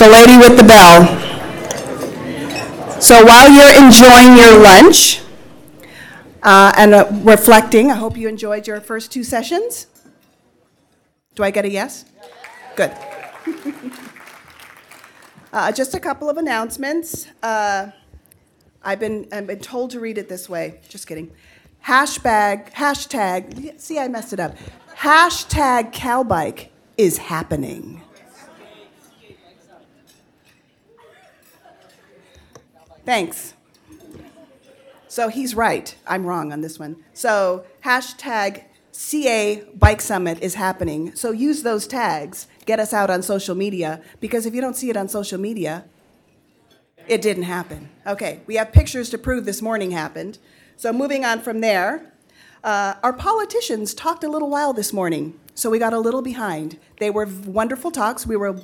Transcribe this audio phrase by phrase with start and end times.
[0.00, 1.04] the lady with the bell.
[3.02, 5.20] So while you're enjoying your lunch
[6.42, 9.88] uh, and uh, reflecting, I hope you enjoyed your first two sessions.
[11.34, 12.06] Do I get a yes?
[12.76, 12.92] Good.
[15.52, 17.26] uh, just a couple of announcements.
[17.42, 17.90] Uh,
[18.82, 20.80] I've been, I've been told to read it this way.
[20.88, 21.30] Just kidding.
[21.86, 24.56] Hashtag, hashtag, see, I messed it up.
[24.96, 28.00] Hashtag Calbike is happening.
[33.10, 33.54] Thanks.
[35.08, 35.96] So he's right.
[36.06, 36.94] I'm wrong on this one.
[37.12, 41.12] So hashtag CA Bike Summit is happening.
[41.16, 42.46] So use those tags.
[42.66, 45.86] Get us out on social media because if you don't see it on social media,
[47.08, 47.88] it didn't happen.
[48.06, 50.38] Okay, we have pictures to prove this morning happened.
[50.76, 52.12] So moving on from there,
[52.62, 56.78] uh, our politicians talked a little while this morning, so we got a little behind.
[57.00, 58.24] They were wonderful talks.
[58.24, 58.60] We were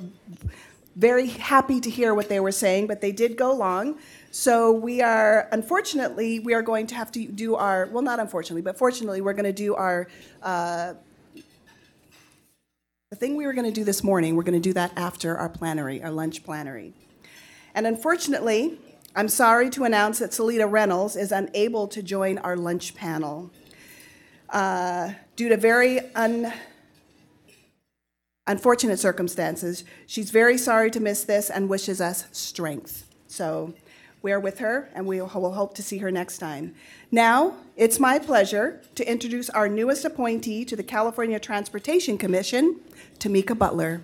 [0.97, 3.99] very happy to hear what they were saying, but they did go long.
[4.31, 8.61] So we are, unfortunately, we are going to have to do our, well, not unfortunately,
[8.61, 10.07] but fortunately, we're going to do our,
[10.43, 10.93] uh,
[13.09, 15.37] the thing we were going to do this morning, we're going to do that after
[15.37, 16.93] our plenary, our lunch plenary.
[17.73, 18.77] And unfortunately,
[19.15, 23.49] I'm sorry to announce that Seleta Reynolds is unable to join our lunch panel
[24.49, 26.53] uh, due to very un,
[28.45, 29.83] unfortunate circumstances.
[30.05, 33.07] She's very sorry to miss this and wishes us strength.
[33.27, 33.73] So
[34.27, 36.75] we're with her, and we will hope to see her next time.
[37.11, 42.81] Now, it's my pleasure to introduce our newest appointee to the California Transportation Commission,
[43.19, 44.01] Tamika Butler.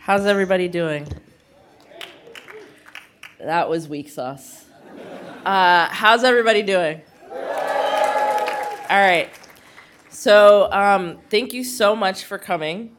[0.00, 1.06] How's everybody doing?
[3.38, 4.64] That was weak sauce.
[5.44, 7.02] Uh, how's everybody doing?
[8.88, 9.30] All right.
[10.10, 12.96] So, um, thank you so much for coming.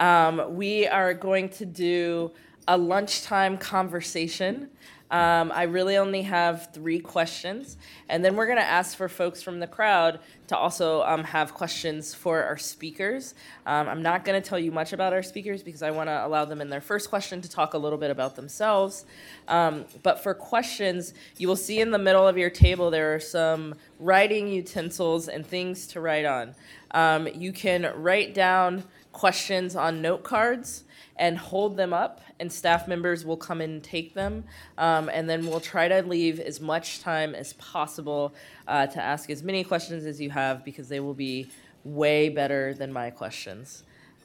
[0.00, 2.32] Um, we are going to do
[2.66, 4.70] a lunchtime conversation.
[5.10, 7.76] Um, I really only have three questions,
[8.08, 10.18] and then we're going to ask for folks from the crowd
[10.48, 13.34] to also um, have questions for our speakers.
[13.66, 16.26] Um, I'm not going to tell you much about our speakers because I want to
[16.26, 19.04] allow them in their first question to talk a little bit about themselves.
[19.46, 23.20] Um, but for questions, you will see in the middle of your table there are
[23.20, 26.54] some writing utensils and things to write on.
[26.90, 30.84] Um, you can write down questions on note cards
[31.16, 34.44] and hold them up, and staff members will come and take them.
[34.78, 38.34] Um, and then we'll try to leave as much time as possible
[38.68, 41.48] uh, to ask as many questions as you have because they will be
[41.84, 43.84] way better than my questions.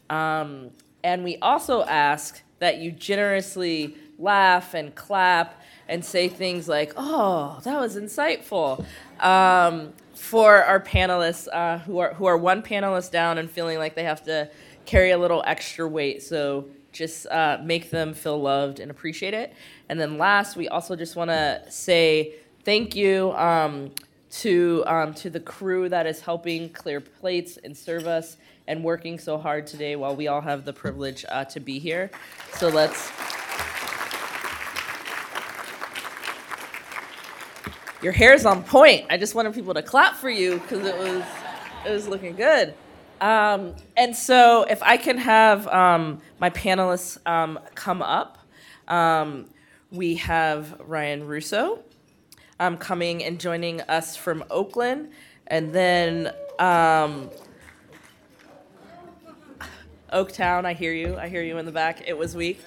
[0.10, 0.72] Um,
[1.04, 7.60] and we also ask that you generously laugh and clap and say things like, oh,
[7.64, 8.86] that was insightful.
[9.20, 13.96] Um, for our panelists uh, who are who are one panelist down and feeling like
[13.96, 14.48] they have to
[14.86, 16.22] carry a little extra weight.
[16.22, 19.54] So just uh, make them feel loved and appreciate it.
[19.90, 23.92] And then last, we also just want to say thank you um,
[24.32, 28.38] to um, to the crew that is helping clear plates and serve us
[28.68, 32.10] and working so hard today while we all have the privilege uh, to be here.
[32.54, 33.12] So let's.
[38.02, 39.06] Your hair's on point.
[39.12, 41.24] I just wanted people to clap for you because it was
[41.86, 42.74] it was looking good.
[43.22, 48.40] Um, and so, if I can have um, my panelists um, come up,
[48.88, 49.46] um,
[49.92, 51.84] we have Ryan Russo
[52.60, 55.12] um, coming and joining us from Oakland,
[55.46, 57.30] and then um,
[60.12, 60.66] Oaktown.
[60.66, 61.16] I hear you.
[61.16, 62.02] I hear you in the back.
[62.08, 62.60] It was weak.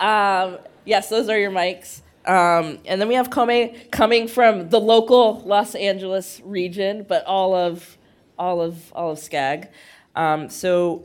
[0.00, 2.00] yes, those are your mics.
[2.26, 7.96] And then we have Kome coming from the local Los Angeles region, but all of
[8.36, 9.68] all of all of SCAG.
[10.16, 11.04] Um, so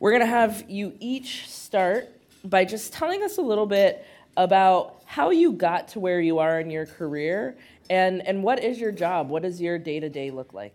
[0.00, 2.10] we're going to have you each start
[2.44, 4.06] by just telling us a little bit
[4.36, 7.56] about how you got to where you are in your career
[7.90, 9.28] and, and what is your job?
[9.28, 10.74] What does your day to day look like?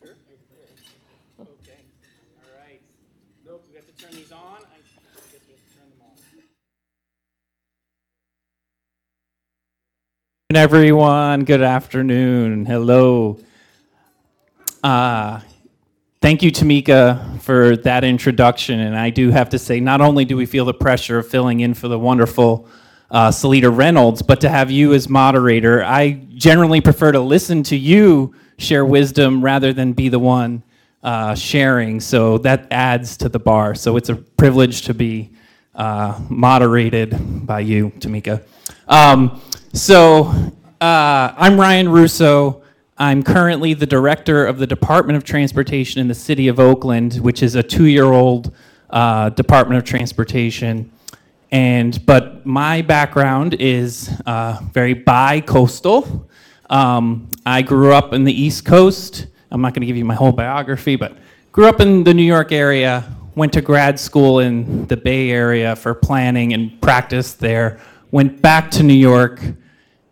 [0.00, 0.14] Sure.
[1.40, 1.78] Okay.
[2.38, 2.80] All right.
[3.44, 4.58] Nope, we have to turn these on.
[10.54, 12.66] Everyone, good afternoon.
[12.66, 13.38] Hello.
[14.82, 15.40] Uh,
[16.20, 18.80] thank you, Tamika, for that introduction.
[18.80, 21.60] And I do have to say, not only do we feel the pressure of filling
[21.60, 22.68] in for the wonderful
[23.10, 27.76] uh, Seleta Reynolds, but to have you as moderator, I generally prefer to listen to
[27.76, 30.62] you share wisdom rather than be the one
[31.02, 32.00] uh, sharing.
[32.00, 33.74] So that adds to the bar.
[33.74, 35.30] So it's a privilege to be
[35.74, 38.42] uh, moderated by you, Tamika.
[38.88, 39.40] Um,
[39.72, 40.24] so
[40.80, 42.62] uh, I'm Ryan Russo.
[42.98, 47.42] I'm currently the director of the Department of Transportation in the city of Oakland, which
[47.42, 48.54] is a two-year-old
[48.88, 50.90] uh, Department of Transportation.
[51.52, 56.26] And but my background is uh, very bi-coastal.
[56.70, 59.26] Um, I grew up in the East Coast.
[59.50, 61.18] I'm not going to give you my whole biography, but
[61.52, 63.04] grew up in the New York area.
[63.34, 67.78] Went to grad school in the Bay Area for planning and practiced there.
[68.10, 69.42] Went back to New York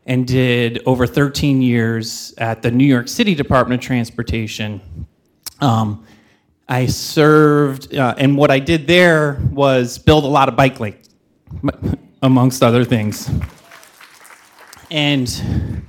[0.06, 4.80] and did over 13 years at the New York City Department of Transportation.
[5.60, 6.06] Um,
[6.68, 11.08] I served, uh, and what I did there was build a lot of bike lanes,
[12.22, 13.30] amongst other things.
[14.90, 15.86] And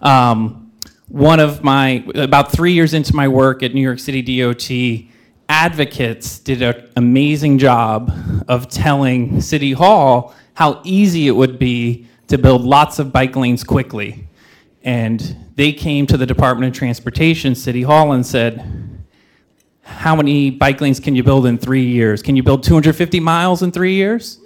[0.00, 0.72] um,
[1.08, 5.10] one of my, about three years into my work at New York City DOT,
[5.48, 8.12] advocates did an amazing job
[8.48, 13.64] of telling City Hall how easy it would be to build lots of bike lanes
[13.64, 14.26] quickly.
[14.82, 18.64] And they came to the Department of Transportation, City Hall, and said,
[19.82, 22.22] How many bike lanes can you build in three years?
[22.22, 24.40] Can you build 250 miles in three years?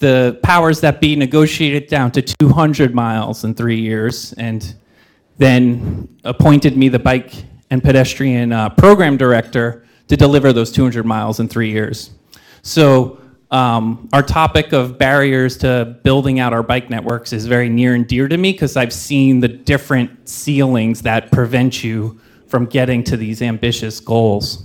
[0.00, 4.74] The powers that be negotiated down to 200 miles in three years and
[5.38, 7.32] then appointed me the bike
[7.70, 12.10] and pedestrian uh, program director to deliver those 200 miles in three years.
[12.62, 17.94] So um, our topic of barriers to building out our bike networks is very near
[17.94, 23.02] and dear to me because I've seen the different ceilings that prevent you from getting
[23.04, 24.64] to these ambitious goals.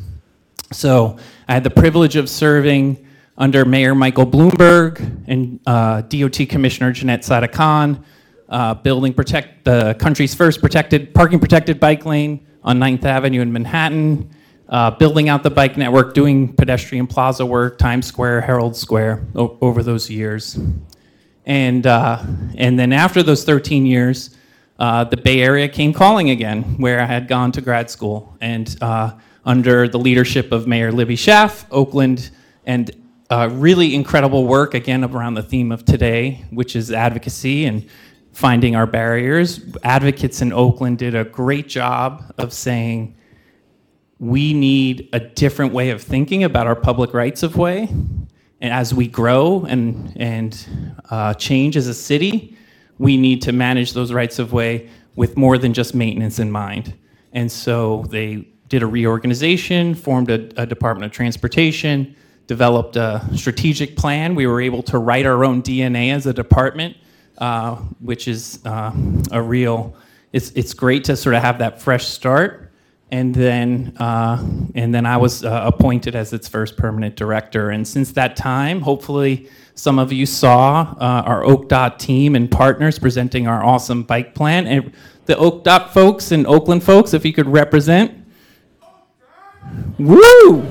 [0.71, 3.05] So I had the privilege of serving
[3.37, 8.03] under Mayor Michael Bloomberg and uh, DOT Commissioner Janette Sadik-Khan,
[8.49, 13.51] uh, building protect the country's first protected parking protected bike lane on 9th Avenue in
[13.51, 14.29] Manhattan
[14.73, 19.55] uh, building out the bike network, doing pedestrian plaza work, Times Square, Herald Square, o-
[19.61, 20.57] over those years.
[21.45, 22.23] And, uh,
[22.55, 24.35] and then after those 13 years,
[24.79, 28.35] uh, the Bay Area came calling again, where I had gone to grad school.
[28.41, 29.13] And uh,
[29.45, 32.31] under the leadership of Mayor Libby Schaaf, Oakland,
[32.65, 32.89] and
[33.29, 37.87] uh, really incredible work, again, around the theme of today, which is advocacy and
[38.31, 39.61] finding our barriers.
[39.83, 43.15] Advocates in Oakland did a great job of saying,
[44.23, 47.89] we need a different way of thinking about our public rights of way.
[48.61, 52.55] And as we grow and, and uh, change as a city,
[52.97, 56.93] we need to manage those rights of way with more than just maintenance in mind.
[57.33, 62.15] And so they did a reorganization, formed a, a Department of Transportation,
[62.47, 64.35] developed a strategic plan.
[64.35, 66.95] We were able to write our own DNA as a department,
[67.39, 68.93] uh, which is uh,
[69.33, 69.97] a real,
[70.31, 72.62] it's, it's great to sort of have that fresh start
[73.13, 74.43] and then uh,
[74.73, 77.69] and then I was uh, appointed as its first permanent director.
[77.69, 82.97] And since that time, hopefully some of you saw uh, our OakDOT team and partners
[82.97, 84.65] presenting our awesome bike plan.
[84.65, 84.91] And
[85.27, 88.25] the OakDOT folks and Oakland folks, if you could represent.
[89.99, 90.67] Woo!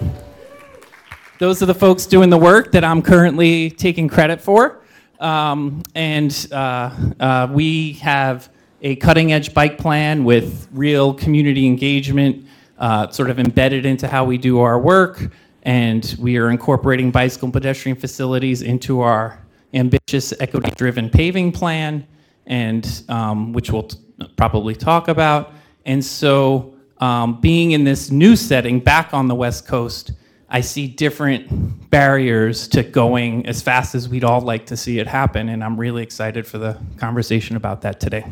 [1.38, 4.82] Those are the folks doing the work that I'm currently taking credit for.
[5.20, 6.90] Um, and uh,
[7.20, 8.50] uh, we have
[8.82, 12.44] a cutting edge bike plan with real community engagement
[12.78, 15.30] uh, sort of embedded into how we do our work.
[15.62, 19.40] And we are incorporating bicycle and pedestrian facilities into our
[19.72, 22.06] ambitious equity driven paving plan,
[22.46, 23.98] and um, which we'll t-
[24.36, 25.52] probably talk about.
[25.86, 30.12] And so, um, being in this new setting back on the West Coast,
[30.48, 35.06] I see different barriers to going as fast as we'd all like to see it
[35.06, 35.48] happen.
[35.48, 38.24] And I'm really excited for the conversation about that today.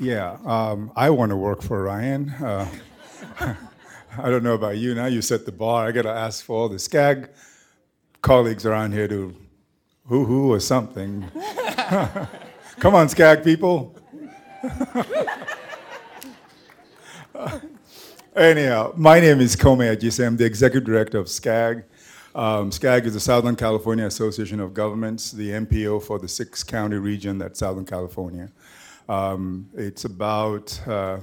[0.00, 2.30] Yeah, um, I want to work for Ryan.
[2.30, 2.68] Uh,
[3.40, 4.94] I don't know about you.
[4.94, 5.86] Now you set the bar.
[5.86, 7.30] I got to ask for all the SCAG
[8.22, 9.34] colleagues around here to
[10.06, 11.22] hoo hoo or something.
[12.78, 13.96] Come on, SCAG people.
[18.36, 20.24] anyhow, my name is Kome Ajise.
[20.24, 21.82] I'm the executive director of SCAG.
[22.36, 26.98] Um, SCAG is the Southern California Association of Governments, the MPO for the six county
[26.98, 28.52] region that's Southern California.
[29.08, 31.18] Um, it's about, uh,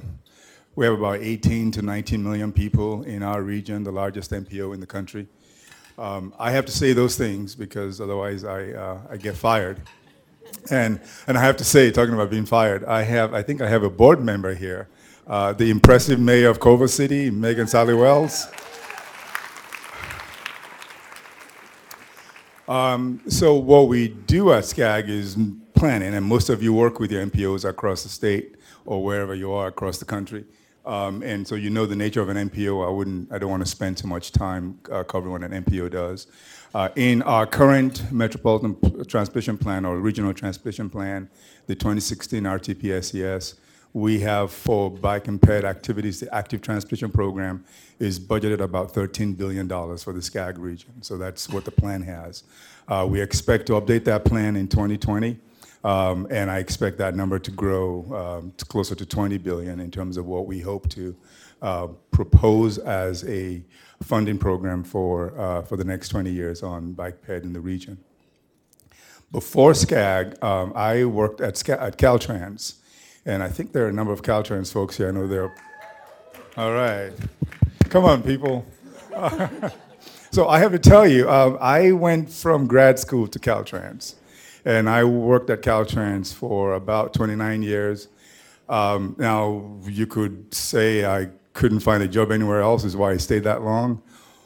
[0.75, 4.79] we have about 18 to 19 million people in our region, the largest MPO in
[4.79, 5.27] the country.
[5.97, 9.79] Um, I have to say those things because otherwise I, uh, I get fired.
[10.71, 13.69] And, and I have to say, talking about being fired, I have, I think I
[13.69, 14.87] have a board member here,
[15.27, 18.47] uh, the impressive mayor of Culver City, Meghan Sahli-Wells.
[22.67, 25.37] Um, so what we do at SCAG is
[25.85, 28.55] planning, and most of you work with your MPOs across the state
[28.87, 30.43] or wherever you are across the country.
[30.83, 32.83] Um, and so you know the nature of an MPO.
[32.83, 35.91] I wouldn't, I don't want to spend too much time uh, covering what an MPO
[35.91, 36.25] does.
[36.73, 41.29] Uh, in our current Metropolitan P- Transportation Plan or Regional Transportation Plan,
[41.67, 43.53] the 2016 RTP SCS,
[43.93, 47.63] we have for bike ped activities, the active transportation program
[47.99, 51.03] is budgeted about $13 billion for the SCAG region.
[51.03, 52.43] So that's what the plan has.
[52.87, 55.39] Uh, we expect to update that plan in 2020.
[55.85, 59.91] Um, and I expect that number to grow um, to closer to 20 billion in
[59.91, 61.15] terms of what we hope to
[61.61, 63.63] uh, propose as a
[64.01, 67.99] funding program for, uh, for the next 20 years on bike ped in the region.
[69.31, 72.77] Before SCAG, um, I worked at, at Caltrans,
[73.23, 75.09] and I think there are a number of Caltrans folks here.
[75.09, 75.53] I know there.
[76.57, 77.11] All right,
[77.89, 78.65] come on, people.
[80.31, 84.15] so I have to tell you, um, I went from grad school to Caltrans,
[84.65, 88.07] and I worked at Caltrans for about 29 years.
[88.67, 93.17] Um, now you could say I couldn't find a job anywhere else, is why I
[93.17, 94.01] stayed that long.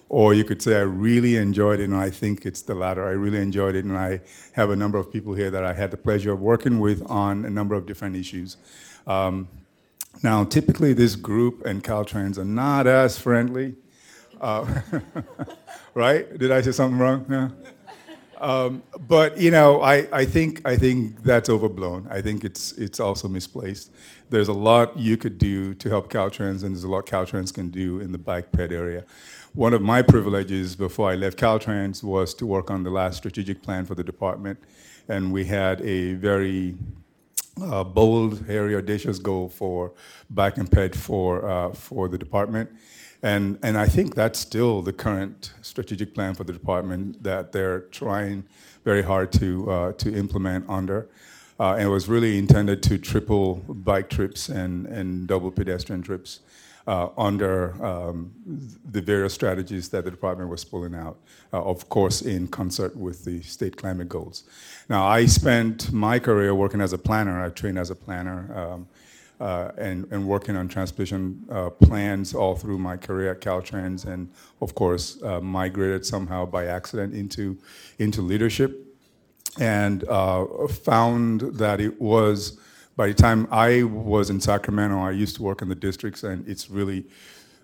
[0.09, 3.07] Or you could say I really enjoyed it, and I think it's the latter.
[3.07, 4.21] I really enjoyed it, and I
[4.53, 7.45] have a number of people here that I had the pleasure of working with on
[7.45, 8.57] a number of different issues.
[9.07, 9.47] Um,
[10.23, 13.75] now, typically, this group and Caltrans are not as friendly,
[14.41, 14.65] uh,
[15.93, 16.37] right?
[16.37, 17.25] Did I say something wrong?
[17.29, 17.49] Yeah.
[18.39, 22.07] Um, but you know, I, I think I think that's overblown.
[22.09, 23.91] I think it's it's also misplaced.
[24.29, 27.69] There's a lot you could do to help Caltrans, and there's a lot Caltrans can
[27.69, 29.03] do in the bike ped area.
[29.53, 33.61] One of my privileges before I left Caltrans was to work on the last strategic
[33.61, 34.59] plan for the department,
[35.09, 36.75] and we had a very
[37.61, 39.91] uh, bold, hairy, audacious goal for
[40.29, 42.69] bike and ped for uh, for the department.
[43.21, 47.81] And, and I think that's still the current strategic plan for the department that they're
[47.91, 48.45] trying
[48.85, 51.09] very hard to, uh, to implement under.
[51.59, 56.39] Uh, and it was really intended to triple bike trips and, and double pedestrian trips
[56.87, 58.31] uh, under um,
[58.89, 61.17] the various strategies that the department was pulling out,
[61.53, 64.45] uh, of course, in concert with the state climate goals.
[64.89, 67.43] Now, I spent my career working as a planner.
[67.43, 68.51] I trained as a planner.
[68.57, 68.87] Um,
[69.39, 74.29] uh, and, and working on transportation uh, plans all through my career at Caltrans, and
[74.61, 77.57] of course uh, migrated somehow by accident into
[77.99, 78.85] into leadership,
[79.59, 82.59] and uh, found that it was.
[82.95, 86.47] By the time I was in Sacramento, I used to work in the districts, and
[86.47, 87.05] it's really.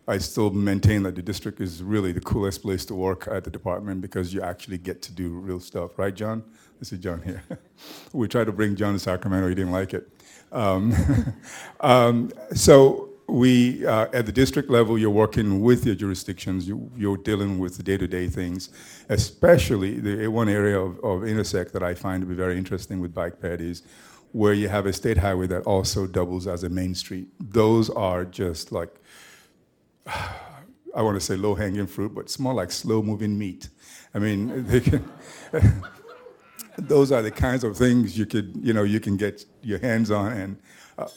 [0.08, 3.50] I still maintain that the district is really the coolest place to work at the
[3.50, 6.44] department because you actually get to do real stuff, right, John?
[6.77, 7.41] This is John here.
[8.13, 10.08] we tried to bring John to Sacramento, he didn't like it.
[10.56, 10.96] Um,
[11.82, 16.68] um, so we, uh, at the district level, you're working with your jurisdictions.
[16.68, 18.70] You, you're dealing with the day-to-day things,
[19.10, 23.14] especially the one area of, of intersect that I find to be very interesting with
[23.14, 23.84] bike ped is
[24.32, 27.28] where you have a state highway that also doubles as a main street.
[27.40, 28.94] Those are just like,
[30.08, 33.70] I want to say low-hanging fruit, but it's more like slow-moving meat.
[34.14, 35.12] I mean, they can
[36.77, 40.12] those are the kinds of things you could, you know, you can get your hands
[40.12, 40.32] on.
[40.34, 40.58] And
[40.98, 41.08] uh,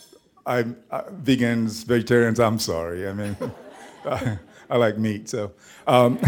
[0.46, 2.40] I'm uh, vegans, vegetarians.
[2.40, 3.08] I'm sorry.
[3.08, 3.36] I mean,
[4.70, 5.28] I like meat.
[5.28, 5.52] So,
[5.86, 6.18] um,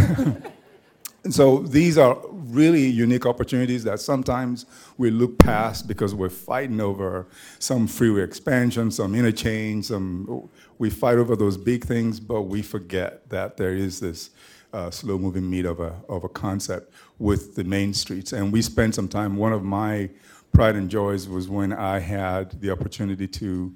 [1.31, 4.67] so these are really unique opportunities that sometimes
[4.99, 7.27] we look past because we're fighting over
[7.59, 10.49] some freeway expansion, some interchange, some.
[10.79, 14.31] We fight over those big things, but we forget that there is this
[14.73, 18.33] uh, slow moving meat of a, of a concept with the main streets.
[18.33, 20.11] And we spent some time, one of my
[20.53, 23.75] pride and joys was when I had the opportunity to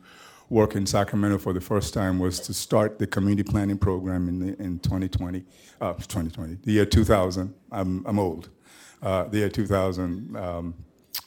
[0.50, 4.38] work in Sacramento for the first time was to start the community planning program in,
[4.38, 5.44] the, in 2020,
[5.80, 7.52] uh, 2020, the year 2000.
[7.72, 8.50] I'm, I'm old.
[9.02, 10.74] Uh, the year 2000, um,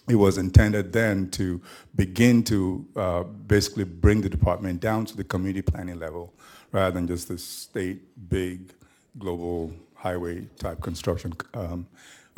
[0.10, 1.62] it was intended then to
[1.96, 6.34] begin to uh, basically bring the department down to the community planning level
[6.72, 8.74] rather than just the state big
[9.18, 11.88] global highway type construction um,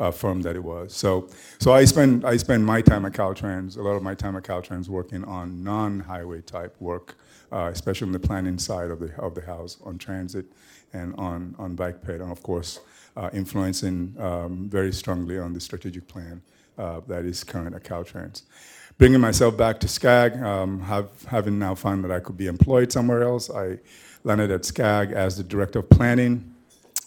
[0.00, 0.94] uh, firm that it was.
[0.94, 4.34] So, so I spend I spend my time at Caltrans, a lot of my time
[4.36, 7.16] at Caltrans, working on non-highway type work,
[7.52, 10.46] uh, especially on the planning side of the of the house, on transit,
[10.92, 12.80] and on on bike ped, and of course,
[13.16, 16.40] uh, influencing um, very strongly on the strategic plan
[16.78, 18.42] uh, that is current at Caltrans.
[18.96, 22.92] Bringing myself back to SCAG, um, have, having now found that I could be employed
[22.92, 23.78] somewhere else, I
[24.24, 26.49] landed at SCAG as the director of planning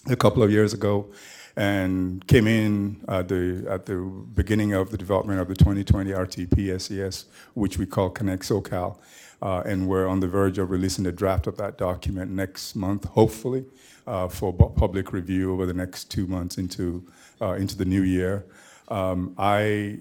[0.07, 1.07] a couple of years ago
[1.55, 3.95] and came in at the, at the
[4.33, 8.98] beginning of the development of the 2020 RTP SCS, which we call Connect SoCal.
[9.41, 13.03] Uh, and we're on the verge of releasing the draft of that document next month,
[13.05, 13.65] hopefully,
[14.07, 17.05] uh, for public review over the next two months into,
[17.41, 18.45] uh, into the new year.
[18.88, 20.00] Um, I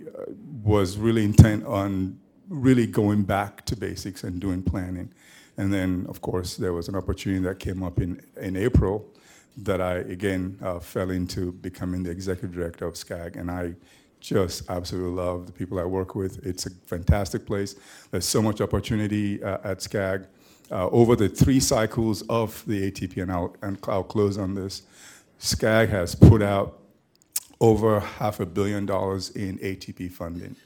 [0.62, 2.18] was really intent on
[2.48, 5.12] really going back to basics and doing planning.
[5.56, 9.12] And then, of course, there was an opportunity that came up in, in April
[9.56, 13.74] that I again uh, fell into becoming the executive director of SCAG, and I
[14.20, 16.44] just absolutely love the people I work with.
[16.46, 17.74] It's a fantastic place.
[18.10, 20.26] There's so much opportunity uh, at SCAG.
[20.70, 24.82] Uh, over the three cycles of the ATP, and I'll, and I'll close on this,
[25.38, 26.78] SCAG has put out
[27.60, 30.56] over half a billion dollars in ATP funding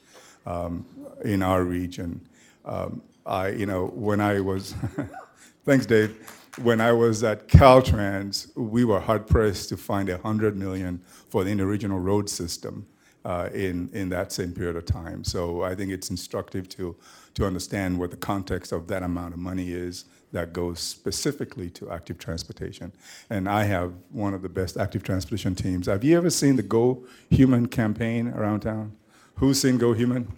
[0.47, 0.87] um,
[1.25, 2.21] in our region.
[2.64, 4.75] Um, I, you know, when I was,
[5.64, 6.16] thanks, Dave.
[6.62, 11.44] When I was at Caltrans, we were hard pressed to find a hundred million for
[11.44, 12.86] the interregional road system
[13.26, 15.22] uh, in in that same period of time.
[15.22, 16.96] So I think it's instructive to
[17.34, 21.90] to understand what the context of that amount of money is that goes specifically to
[21.90, 22.92] active transportation.
[23.30, 25.86] And I have one of the best active transportation teams.
[25.86, 28.96] Have you ever seen the Go Human campaign around town?
[29.36, 30.32] Who's seen Go Human?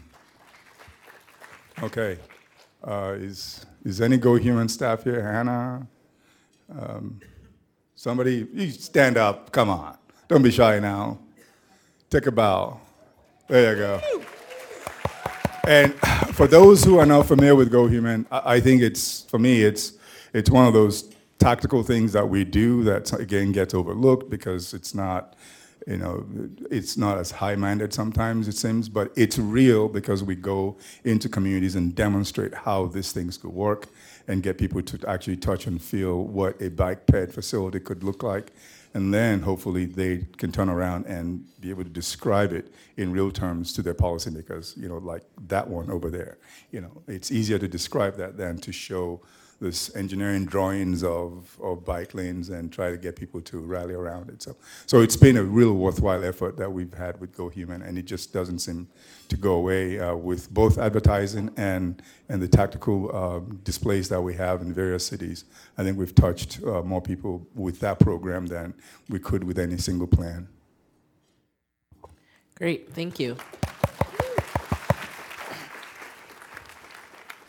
[1.82, 2.18] Okay.
[2.82, 5.22] Uh, is, is any Go Human staff here?
[5.22, 5.86] Hannah?
[6.70, 7.20] Um,
[7.94, 9.52] somebody, you stand up.
[9.52, 9.96] Come on.
[10.28, 11.18] Don't be shy now.
[12.10, 12.80] Take a bow.
[13.48, 14.00] There you go.
[15.66, 15.94] And
[16.34, 19.92] for those who are not familiar with Go Human, I, think it's, for me, it's,
[20.32, 24.94] it's one of those tactical things that we do that, again, gets overlooked because it's
[24.94, 25.34] not,
[25.88, 26.26] you know,
[26.70, 31.76] it's not as high-minded sometimes it seems, but it's real because we go into communities
[31.76, 33.86] and demonstrate how these things could work
[34.28, 38.22] and get people to actually touch and feel what a bike ped facility could look
[38.22, 38.52] like.
[38.92, 43.30] And then hopefully they can turn around and be able to describe it in real
[43.30, 46.36] terms to their policymakers, you know, like that one over there.
[46.70, 49.22] You know, it's easier to describe that than to show
[49.60, 54.30] this engineering drawings of, of bike lanes and try to get people to rally around
[54.30, 54.40] it.
[54.40, 57.98] So, so it's been a real worthwhile effort that we've had with Go Human, and
[57.98, 58.88] it just doesn't seem
[59.28, 64.34] to go away uh, with both advertising and, and the tactical uh, displays that we
[64.34, 65.44] have in various cities.
[65.76, 68.74] I think we've touched uh, more people with that program than
[69.08, 70.48] we could with any single plan.
[72.54, 73.36] Great, thank you.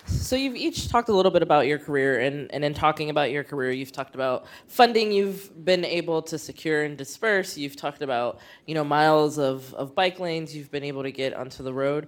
[0.10, 3.32] So you've each talked a little bit about your career, and, and in talking about
[3.32, 7.58] your career, you've talked about funding you've been able to secure and disperse.
[7.58, 11.34] You've talked about you know miles of, of bike lanes you've been able to get
[11.34, 12.08] onto the road.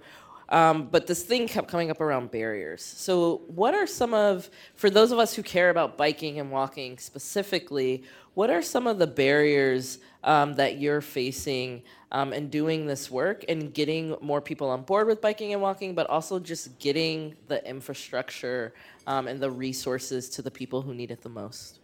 [0.52, 2.84] Um, but this thing kept coming up around barriers.
[2.84, 6.98] So, what are some of, for those of us who care about biking and walking
[6.98, 13.10] specifically, what are some of the barriers um, that you're facing um, in doing this
[13.10, 17.34] work and getting more people on board with biking and walking, but also just getting
[17.48, 18.74] the infrastructure
[19.06, 21.80] um, and the resources to the people who need it the most?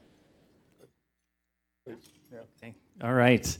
[1.88, 2.74] Okay.
[3.02, 3.57] All right.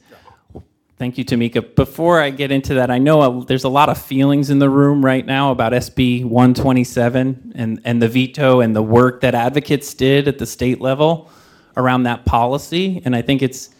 [0.99, 1.77] Thank you, Tamika.
[1.77, 4.69] Before I get into that, I know uh, there's a lot of feelings in the
[4.69, 9.95] room right now about SB 127 and, and the veto and the work that advocates
[9.95, 11.31] did at the state level
[11.77, 13.01] around that policy.
[13.05, 13.71] And I think it's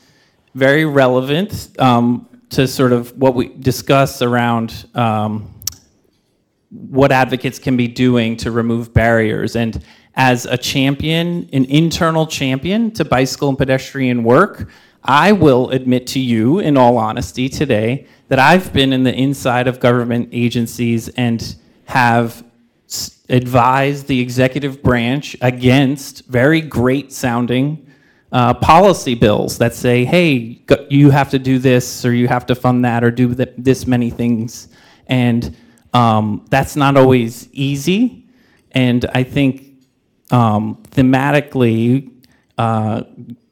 [0.55, 5.53] very relevant um, to sort of what we discuss around um,
[6.71, 9.57] what advocates can be doing to remove barriers.
[9.57, 14.69] And as a champion, an internal champion to bicycle and pedestrian work,
[15.09, 19.67] I will admit to you, in all honesty, today, that I've been in the inside
[19.67, 22.45] of government agencies and have
[23.31, 27.91] advised the executive branch against very great sounding
[28.33, 32.55] uh, policy bills that say, hey, you have to do this or you have to
[32.55, 34.69] fund that or do th- this many things.
[35.07, 35.57] And
[35.95, 38.27] um, that's not always easy.
[38.73, 39.73] And I think
[40.31, 42.11] um, thematically,
[42.59, 43.05] uh,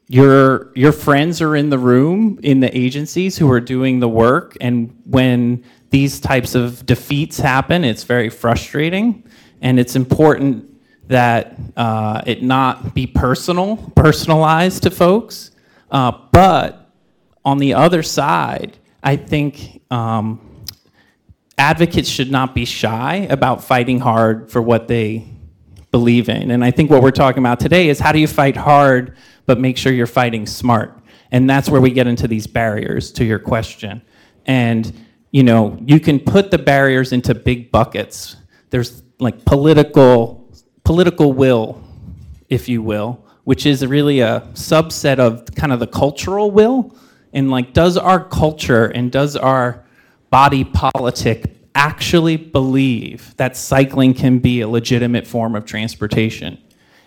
[0.07, 4.55] your your friends are in the room in the agencies who are doing the work
[4.61, 9.23] and when these types of defeats happen it's very frustrating.
[9.61, 10.65] And it's important
[11.07, 15.51] that uh, it not be personal personalized to folks.
[15.89, 16.91] Uh, but
[17.45, 20.65] on the other side i think um,
[21.57, 25.25] advocates should not be shy about fighting hard for what they
[25.97, 28.55] believe in and i think what we're talking about today is how do you fight
[28.55, 29.03] hard
[29.47, 31.01] but make sure you're fighting smart.
[31.31, 34.03] And that's where we get into these barriers to your question.
[34.45, 34.93] And
[35.31, 38.37] you know, you can put the barriers into big buckets.
[38.69, 40.49] There's like political
[40.83, 41.83] political will,
[42.49, 46.95] if you will, which is really a subset of kind of the cultural will.
[47.33, 49.85] And like, does our culture and does our
[50.29, 56.57] body politic actually believe that cycling can be a legitimate form of transportation?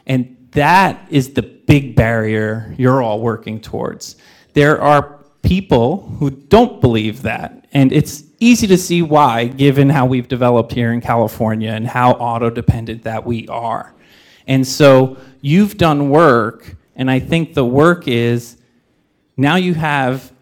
[0.06, 4.16] And that is the big barrier you're all working towards.
[4.54, 10.06] There are people who don't believe that, and it's easy to see why, given how
[10.06, 13.92] we've developed here in California and how auto dependent that we are.
[14.46, 18.56] And so you've done work, and I think the work is
[19.37, 20.33] now you have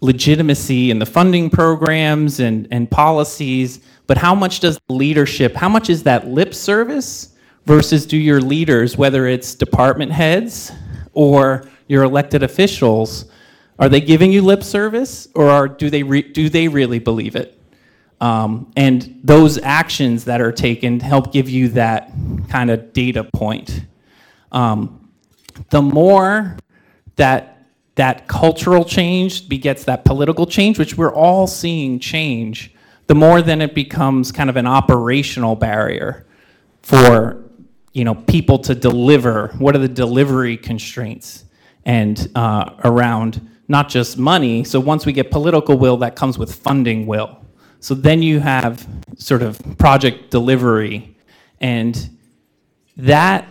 [0.00, 5.88] legitimacy in the funding programs and, and policies, but how much does leadership, how much
[5.88, 7.34] is that lip service
[7.66, 10.72] versus do your leaders, whether it's department heads
[11.12, 13.26] or your elected officials,
[13.78, 17.34] are they giving you lip service or are, do, they re, do they really believe
[17.36, 17.58] it?
[18.20, 22.12] Um, and those actions that are taken help give you that
[22.48, 23.84] kind of data point.
[24.52, 25.10] Um,
[25.70, 26.56] the more
[27.16, 27.53] that
[27.96, 32.74] that cultural change begets that political change, which we're all seeing change,
[33.06, 36.26] the more then it becomes kind of an operational barrier
[36.82, 37.42] for
[37.92, 39.48] you know people to deliver.
[39.58, 41.44] What are the delivery constraints
[41.84, 44.64] and uh, around not just money?
[44.64, 47.38] So once we get political will, that comes with funding will.
[47.80, 51.16] So then you have sort of project delivery,
[51.60, 52.10] and
[52.96, 53.46] that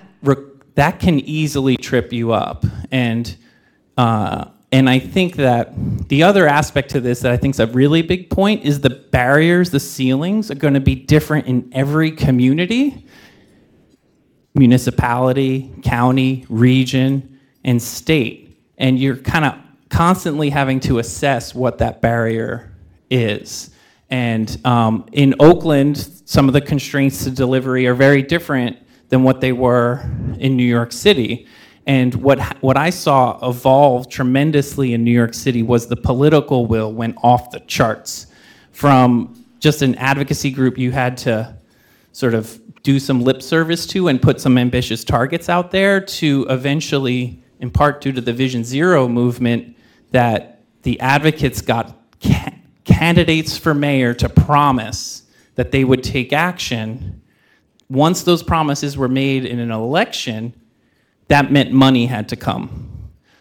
[0.75, 3.37] that can easily trip you up and
[3.97, 7.67] uh, and I think that the other aspect to this that I think is a
[7.67, 12.09] really big point is the barriers, the ceilings are going to be different in every
[12.09, 13.05] community,
[14.55, 18.59] municipality, county, region, and state.
[18.79, 19.55] And you're kind of
[19.89, 22.75] constantly having to assess what that barrier
[23.11, 23.69] is.
[24.09, 28.77] And um, in Oakland, some of the constraints to delivery are very different
[29.09, 30.01] than what they were
[30.39, 31.47] in New York City.
[31.85, 36.93] And what, what I saw evolve tremendously in New York City was the political will
[36.93, 38.27] went off the charts.
[38.71, 41.57] From just an advocacy group you had to
[42.11, 46.45] sort of do some lip service to and put some ambitious targets out there to
[46.49, 49.75] eventually, in part due to the Vision Zero movement,
[50.11, 55.23] that the advocates got ca- candidates for mayor to promise
[55.55, 57.21] that they would take action.
[57.89, 60.53] Once those promises were made in an election,
[61.33, 62.69] that meant money had to come.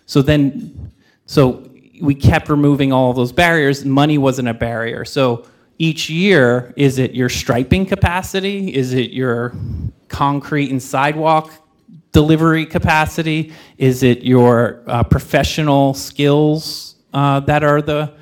[0.06, 0.92] So then,
[1.26, 1.68] so
[2.00, 3.84] we kept removing all those barriers.
[3.84, 5.04] Money wasn't a barrier.
[5.04, 5.44] So
[5.76, 8.74] each year, is it your striping capacity?
[8.74, 9.54] Is it your
[10.08, 11.52] concrete and sidewalk
[12.12, 13.52] delivery capacity?
[13.76, 18.14] Is it your uh, professional skills uh, that are the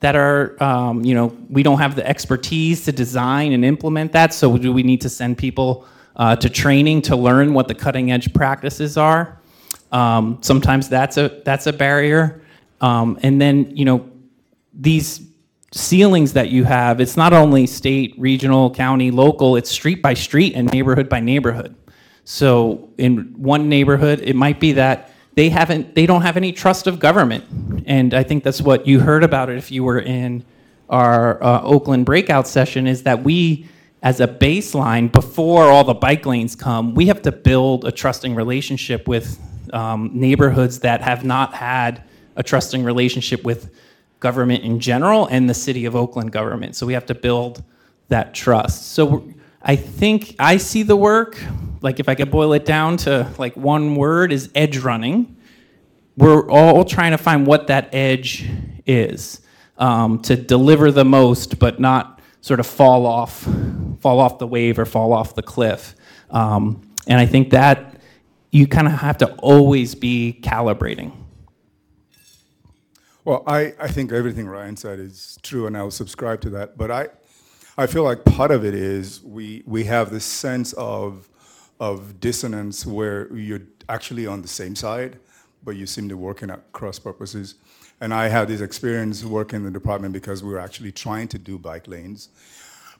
[0.00, 4.34] that are um, you know we don't have the expertise to design and implement that?
[4.34, 8.12] So do we need to send people uh, to training to learn what the cutting
[8.12, 9.40] edge practices are.
[9.92, 12.42] Um, sometimes that's a that's a barrier.
[12.80, 14.10] Um, and then you know
[14.72, 15.20] these
[15.72, 17.00] ceilings that you have.
[17.00, 19.56] It's not only state, regional, county, local.
[19.56, 21.74] It's street by street and neighborhood by neighborhood.
[22.24, 26.86] So in one neighborhood, it might be that they haven't they don't have any trust
[26.86, 27.44] of government,
[27.86, 30.44] and I think that's what you heard about it if you were in
[30.88, 32.86] our uh, Oakland breakout session.
[32.86, 33.68] Is that we
[34.04, 38.34] as a baseline before all the bike lanes come, we have to build a trusting
[38.34, 39.40] relationship with
[39.72, 42.04] um, neighborhoods that have not had
[42.36, 43.74] a trusting relationship with
[44.20, 46.76] government in general and the city of Oakland government.
[46.76, 47.64] So we have to build
[48.08, 48.92] that trust.
[48.92, 49.26] So
[49.62, 51.42] I think I see the work,
[51.80, 55.34] like if I could boil it down to like one word, is edge running.
[56.18, 58.46] We're all trying to find what that edge
[58.84, 59.40] is
[59.78, 62.13] um, to deliver the most, but not
[62.44, 63.48] sort of fall off,
[64.00, 65.94] fall off the wave or fall off the cliff.
[66.28, 68.02] Um, and I think that
[68.50, 71.12] you kind of have to always be calibrating.
[73.24, 76.76] Well, I, I think everything Ryan said is true, and I'll subscribe to that.
[76.76, 77.08] But I,
[77.78, 81.30] I feel like part of it is we, we have this sense of,
[81.80, 85.18] of dissonance where you're actually on the same side,
[85.64, 87.54] but you seem to work in at cross purposes.
[88.00, 91.38] And I had this experience working in the department because we were actually trying to
[91.38, 92.28] do bike lanes,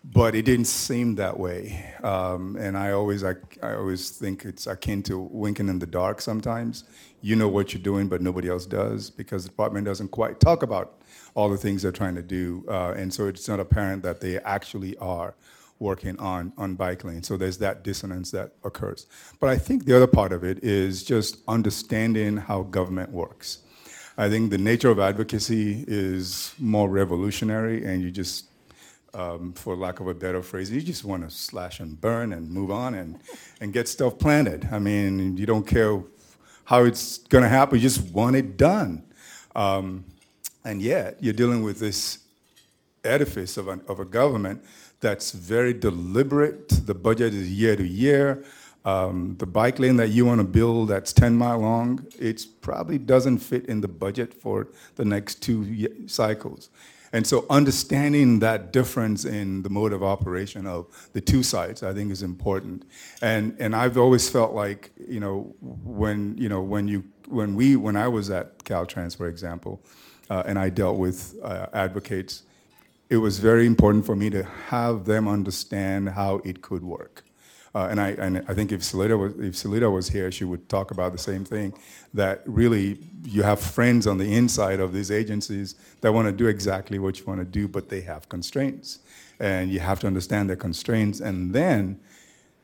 [0.04, 1.94] but it didn't seem that way.
[2.02, 6.20] Um, and I always, I, I always think it's akin to winking in the dark
[6.20, 6.84] sometimes.
[7.20, 10.62] You know what you're doing, but nobody else does because the department doesn't quite talk
[10.62, 11.00] about
[11.34, 12.64] all the things they're trying to do.
[12.68, 15.34] Uh, and so it's not apparent that they actually are
[15.84, 17.28] working on, on bike lanes.
[17.28, 19.06] So there's that dissonance that occurs.
[19.38, 23.58] But I think the other part of it is just understanding how government works.
[24.16, 28.46] I think the nature of advocacy is more revolutionary, and you just,
[29.12, 32.50] um, for lack of a better phrase, you just want to slash and burn and
[32.50, 33.18] move on and,
[33.60, 34.68] and get stuff planted.
[34.72, 36.02] I mean, you don't care
[36.64, 39.02] how it's going to happen, you just want it done.
[39.54, 40.04] Um,
[40.64, 42.20] and yet, you're dealing with this
[43.04, 44.64] edifice of, an, of a government
[45.04, 46.86] that's very deliberate.
[46.86, 48.42] The budget is year to year.
[48.86, 52.96] Um, the bike lane that you want to build that's 10 mile long, it probably
[52.96, 56.70] doesn't fit in the budget for the next two cycles.
[57.12, 61.92] And so understanding that difference in the mode of operation of the two sites, I
[61.92, 62.84] think is important.
[63.20, 67.76] And, and I've always felt like, you know, when, you know, when you, when we,
[67.76, 69.82] when I was at Caltrans, for example,
[70.30, 72.44] uh, and I dealt with uh, advocates,
[73.08, 77.22] it was very important for me to have them understand how it could work.
[77.74, 80.68] Uh, and I and I think if Seleta was if Seleta was here, she would
[80.68, 81.74] talk about the same thing.
[82.12, 86.46] That really you have friends on the inside of these agencies that want to do
[86.46, 89.00] exactly what you want to do, but they have constraints,
[89.40, 91.98] and you have to understand their constraints and then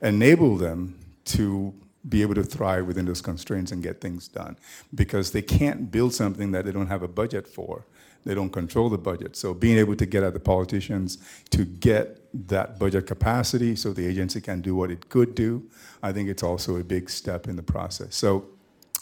[0.01, 1.75] enable them to
[2.09, 4.57] be able to thrive within those constraints and get things done
[4.95, 7.85] because they can't build something that they don't have a budget for
[8.25, 9.37] they don't control the budget.
[9.37, 11.19] So being able to get at the politicians
[11.51, 15.69] to get that budget capacity so the agency can do what it could do,
[16.03, 18.15] I think it's also a big step in the process.
[18.15, 18.47] So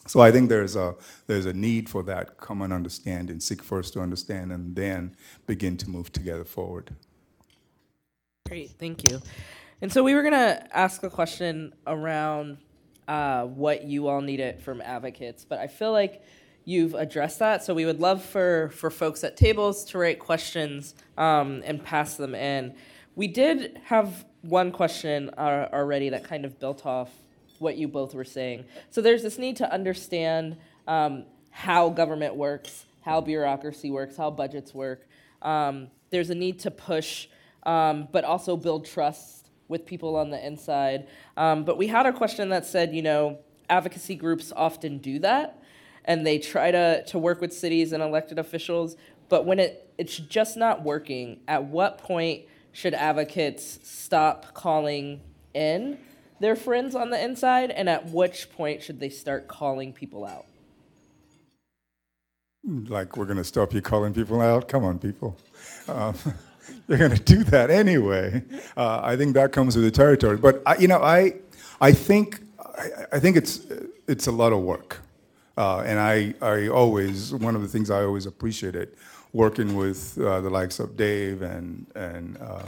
[0.08, 0.94] so I think there's a
[1.26, 5.14] there's a need for that common understanding, seek first to understand and then
[5.46, 6.94] begin to move together forward.
[8.48, 9.20] Great, thank you.
[9.82, 12.56] And so we were gonna ask a question around
[13.06, 16.22] uh, what you all needed from advocates, but I feel like
[16.68, 17.64] you've addressed that.
[17.64, 22.16] So we would love for for folks at tables to write questions um, and pass
[22.16, 22.74] them in.
[23.16, 27.10] We did have one question uh, already that kind of built off
[27.58, 28.66] what you both were saying.
[28.90, 34.74] So there's this need to understand um, how government works, how bureaucracy works, how budgets
[34.74, 35.08] work.
[35.40, 37.28] Um, there's a need to push,
[37.62, 41.08] um, but also build trust with people on the inside.
[41.36, 43.38] Um, but we had a question that said, you know,
[43.70, 45.62] advocacy groups often do that
[46.04, 48.96] and they try to, to work with cities and elected officials.
[49.28, 55.20] But when it, it's just not working, at what point should advocates stop calling
[55.54, 55.98] in
[56.40, 57.70] their friends on the inside?
[57.70, 60.46] And at which point should they start calling people out?
[62.64, 64.68] Like, we're going to stop you calling people out?
[64.68, 65.36] Come on, people.
[65.88, 66.14] Um,
[66.86, 68.42] you're going to do that anyway.
[68.76, 70.36] Uh, I think that comes with the territory.
[70.36, 71.34] But, I, you know, I,
[71.80, 72.40] I, think,
[72.76, 73.60] I, I think it's,
[74.06, 75.00] it's a lot of work.
[75.58, 78.94] Uh, and I, I always, one of the things I always appreciated
[79.32, 82.62] working with uh, the likes of Dave and, and, uh,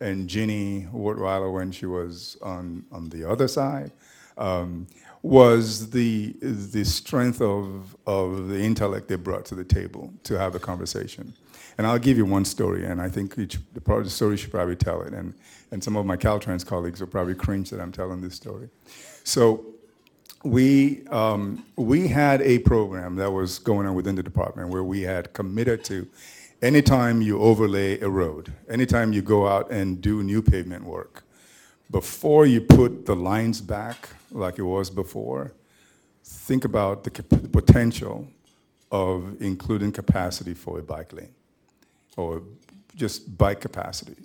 [0.00, 3.92] and Jeanie Ward-Waller when she was on, on the other side
[4.36, 4.88] um,
[5.22, 10.56] was the, the strength of, of the intellect they brought to the table to have
[10.56, 11.32] a conversation.
[11.78, 15.02] And I'll give you one story, and I think each, the story should probably tell
[15.02, 15.12] it.
[15.12, 15.34] And,
[15.70, 18.70] and some of my Caltrans colleagues will probably cringe that I'm telling this story.
[19.22, 19.64] So
[20.44, 25.02] we, um, we had a program that was going on within the department where we
[25.02, 26.06] had committed to
[26.62, 31.24] anytime you overlay a road, anytime you go out and do new pavement work,
[31.90, 35.52] before you put the lines back like it was before,
[36.22, 38.28] think about the potential
[38.90, 41.34] of including capacity for a bike lane
[42.16, 42.42] or
[42.94, 44.16] just bike capacity.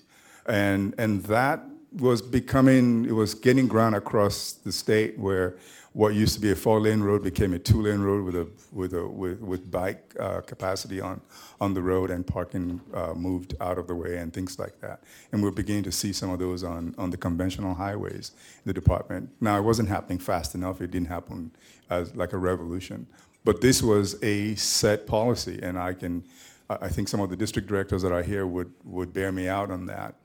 [0.45, 5.55] And, and that was becoming, it was getting ground across the state where
[5.93, 9.07] what used to be a four-lane road became a two-lane road with a with a
[9.07, 11.21] with, with bike uh, capacity on
[11.61, 15.03] on the road and parking uh, moved out of the way and things like that.
[15.31, 18.73] And we're beginning to see some of those on on the conventional highways in the
[18.73, 19.29] department.
[19.39, 20.81] Now it wasn't happening fast enough.
[20.81, 21.51] It didn't happen
[21.89, 23.05] as like a revolution,
[23.45, 26.23] but this was a set policy, and I can.
[26.69, 29.69] I think some of the district directors that are here would would bear me out
[29.69, 30.15] on that.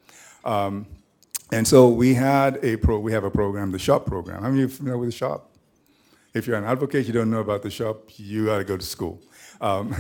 [0.44, 0.87] Um,
[1.50, 4.42] and so we had a pro, we have a program, the SHOPP program.
[4.42, 5.47] How many of you familiar with the SHOPP?
[6.38, 8.85] If you're an advocate, you don't know about the SHOPP, you got to go to
[8.87, 9.20] school.
[9.61, 9.92] Um,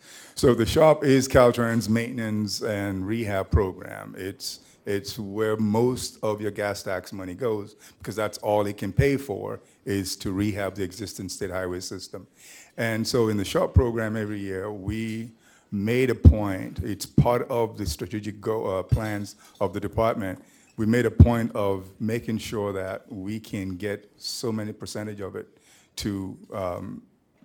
[0.36, 4.14] so the SHOPP is Caltrans maintenance and rehab program.
[4.16, 8.92] It's it's where most of your gas tax money goes because that's all it can
[8.92, 12.28] pay for is to rehab the existing state highway system.
[12.76, 15.32] And so in the SHOPP program every year, we
[15.72, 20.44] made a point, it's part of the strategic go, uh, plans of the department.
[20.76, 25.34] We made a point of making sure that we can get so many percentage of
[25.34, 25.58] it
[25.96, 27.02] to, um,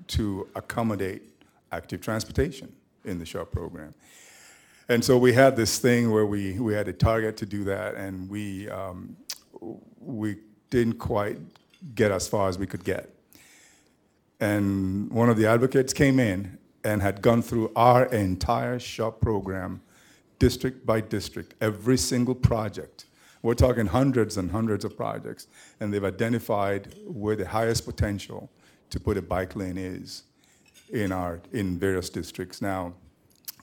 [0.07, 1.23] to accommodate
[1.71, 2.71] active transportation
[3.05, 3.93] in the SHOPP program.
[4.89, 7.95] And so we had this thing where we, we had a target to do that,
[7.95, 9.17] and we, um,
[9.99, 10.37] we
[10.69, 11.39] didn't quite
[11.93, 13.09] get as far as we could get.
[14.39, 19.81] And one of the advocates came in and had gone through our entire SHOPP program,
[20.39, 23.06] district by district, every single project,
[23.47, 25.47] we're talking hundreds and hundreds of projects,
[25.79, 28.51] and they've identified where the highest potential
[28.89, 30.23] to put a bike lane is
[30.91, 32.61] in our in various districts.
[32.61, 32.93] Now,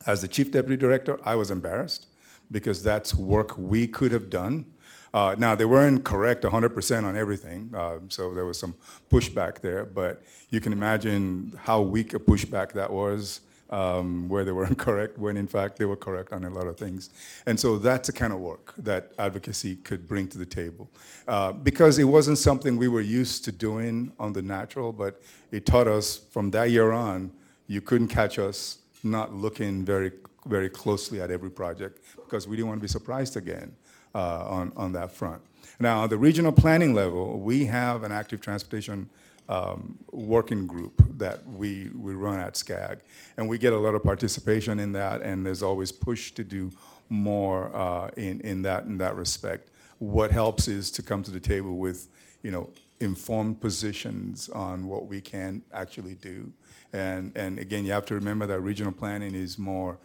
[0.07, 2.07] as the chief deputy director, I was embarrassed
[2.51, 4.65] because that's work we could have done.
[5.13, 8.75] Uh, now, they weren't correct 100% on everything, uh, so there was some
[9.11, 13.43] pushback there, but you can imagine how weak a pushback that was
[13.75, 16.77] um, where they were incorrect, when in fact they were correct on a lot of
[16.79, 17.11] things.
[17.47, 20.89] And so that's the kind of work that advocacy could bring to the table.
[21.27, 25.67] Uh, because it wasn't something we were used to doing on the natural, but it
[25.67, 27.33] taught us from that year on,
[27.67, 30.13] you couldn't catch us not looking very,
[30.47, 33.75] very closely at every project because we didn't want to be surprised again
[34.15, 35.43] uh, on, on that front.
[35.81, 39.11] Now, on the regional planning level, we have an active transportation
[39.49, 43.01] um, working group that we, we run at SCAG.
[43.37, 46.71] And we get a lot of participation in that, and there's always push to do
[47.09, 49.71] more uh, in, in, that, in that respect.
[49.99, 52.09] What helps is to come to the table with,
[52.43, 56.53] you know, informed positions on what we can actually do.
[56.93, 59.99] And, and again, you have to remember that regional planning is more,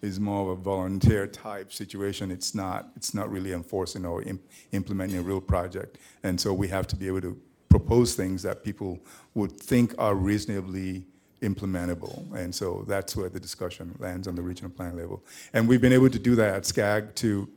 [0.00, 2.30] is more of a volunteer type situation.
[2.30, 5.98] It's not, it's not really enforcing or imp- implementing a real project.
[6.22, 7.36] And so we have to be able to
[7.78, 8.98] propose things that people
[9.34, 11.04] would think are reasonably
[11.42, 12.16] implementable.
[12.34, 15.22] And so that's where the discussion lands on the regional plan level.
[15.52, 17.48] And we've been able to do that at SCAG to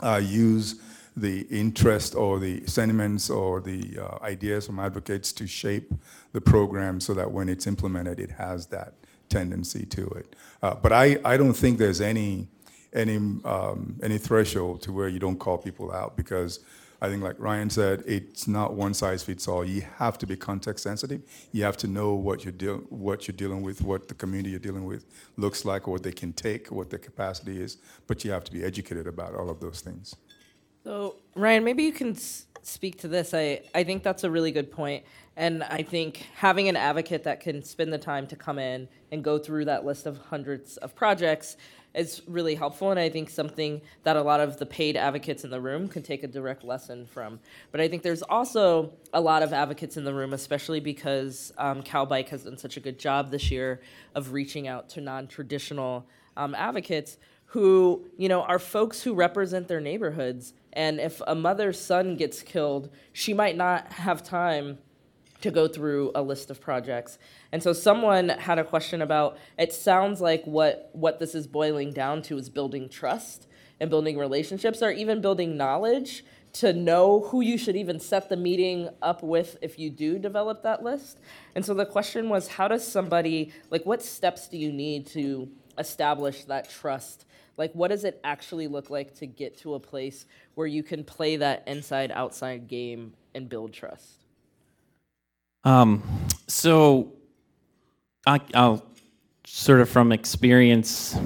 [0.00, 0.76] uh, use
[1.16, 5.92] the interest or the sentiments or the uh, ideas from advocates to shape
[6.32, 8.92] the program so that when it's implemented, it has that
[9.28, 10.36] tendency to it.
[10.62, 12.48] Uh, but I, I don't think there's any
[12.94, 16.60] any um, any threshold to where you don't call people out because
[17.00, 19.64] I think, like Ryan said, it's not one size fits all.
[19.64, 21.22] You have to be context sensitive.
[21.52, 24.58] You have to know what you're dealing what you're dealing with, what the community you're
[24.58, 25.06] dealing with
[25.36, 27.78] looks like, what they can take, what their capacity is.
[28.08, 30.16] But you have to be educated about all of those things.
[30.82, 33.32] So, Ryan, maybe you can s- speak to this.
[33.32, 35.04] I, I think that's a really good point.
[35.36, 39.22] And I think having an advocate that can spend the time to come in and
[39.22, 41.56] go through that list of hundreds of projects
[41.94, 42.90] is really helpful.
[42.90, 46.02] And I think something that a lot of the paid advocates in the room can
[46.02, 47.40] take a direct lesson from.
[47.72, 51.82] But I think there's also a lot of advocates in the room, especially because um,
[51.82, 53.80] CalBike has done such a good job this year
[54.14, 59.68] of reaching out to non traditional um, advocates who, you know, are folks who represent
[59.68, 60.52] their neighborhoods.
[60.74, 64.78] And if a mother's son gets killed, she might not have time
[65.40, 67.18] to go through a list of projects.
[67.52, 71.92] And so someone had a question about it sounds like what what this is boiling
[71.92, 73.46] down to is building trust
[73.80, 76.24] and building relationships or even building knowledge
[76.54, 80.62] to know who you should even set the meeting up with if you do develop
[80.62, 81.18] that list.
[81.54, 85.48] And so the question was how does somebody like what steps do you need to
[85.78, 87.26] establish that trust?
[87.56, 91.04] Like what does it actually look like to get to a place where you can
[91.04, 94.27] play that inside outside game and build trust?
[95.64, 96.02] Um,
[96.46, 97.12] so
[98.26, 98.84] I, I'll
[99.46, 101.16] sort of from experience,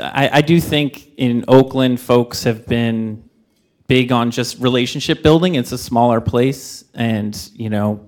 [0.00, 3.28] I, I do think in Oakland, folks have been
[3.86, 5.54] big on just relationship building.
[5.54, 8.06] It's a smaller place, and you know,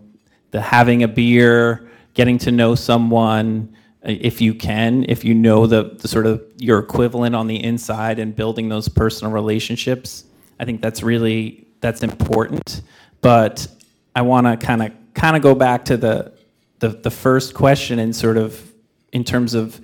[0.51, 5.97] the having a beer, getting to know someone, if you can, if you know the,
[5.99, 10.25] the sort of your equivalent on the inside, and building those personal relationships.
[10.59, 12.83] I think that's really that's important.
[13.23, 13.67] But
[14.15, 16.33] I want to kind of kind of go back to the,
[16.79, 18.73] the the first question and sort of
[19.13, 19.81] in terms of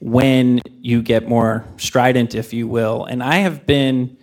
[0.00, 3.04] when you get more strident, if you will.
[3.04, 4.16] And I have been,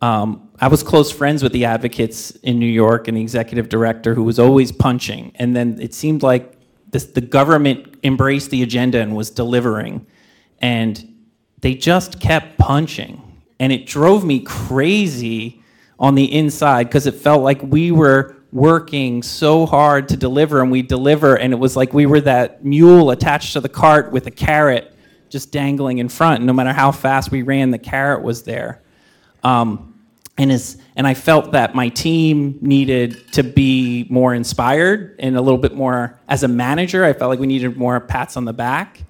[0.00, 4.14] um, I was close friends with the advocates in New York and the executive director
[4.14, 5.32] who was always punching.
[5.36, 6.58] And then it seemed like
[6.90, 10.04] this, the government embraced the agenda and was delivering.
[10.60, 11.24] And
[11.60, 13.22] they just kept punching.
[13.60, 15.62] And it drove me crazy
[16.00, 20.70] on the inside because it felt like we were working so hard to deliver and
[20.70, 24.26] we deliver and it was like we were that mule attached to the cart with
[24.26, 24.94] a carrot
[25.30, 28.82] just dangling in front no matter how fast we ran the carrot was there.
[29.42, 29.88] Um,
[30.38, 35.40] and as and i felt that my team needed to be more inspired and a
[35.40, 38.52] little bit more as a manager i felt like we needed more pats on the
[38.52, 39.02] back.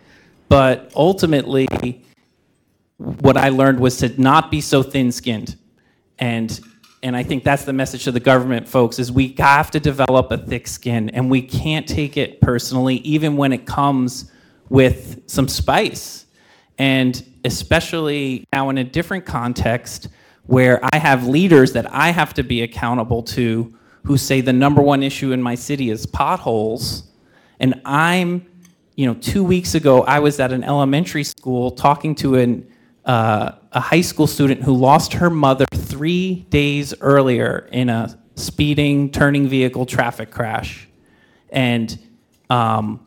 [0.48, 2.04] But ultimately
[2.98, 5.56] what i learned was to not be so thin-skinned
[6.18, 6.60] and
[7.02, 10.30] and I think that's the message to the government folks is we have to develop
[10.30, 14.30] a thick skin and we can't take it personally even when it comes
[14.68, 16.26] with some spice.
[16.78, 20.08] And especially now in a different context
[20.46, 24.80] where I have leaders that I have to be accountable to who say the number
[24.80, 27.04] one issue in my city is potholes
[27.58, 28.46] and I'm
[28.96, 32.66] you know 2 weeks ago I was at an elementary school talking to an
[33.04, 39.10] uh, a high school student who lost her mother three days earlier in a speeding,
[39.10, 40.88] turning vehicle traffic crash.
[41.50, 41.98] And,
[42.48, 43.06] um,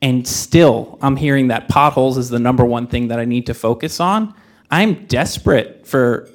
[0.00, 3.54] and still, I'm hearing that potholes is the number one thing that I need to
[3.54, 4.34] focus on.
[4.70, 6.28] I'm desperate for,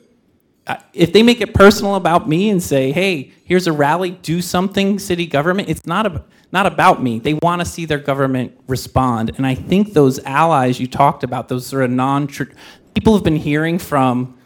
[0.68, 4.42] uh, if they make it personal about me and say, hey, here's a rally, do
[4.42, 7.20] something, city government, it's not a, not about me.
[7.20, 9.32] They want to see their government respond.
[9.38, 13.36] And I think those allies you talked about, those sort of non people have been
[13.36, 14.37] hearing from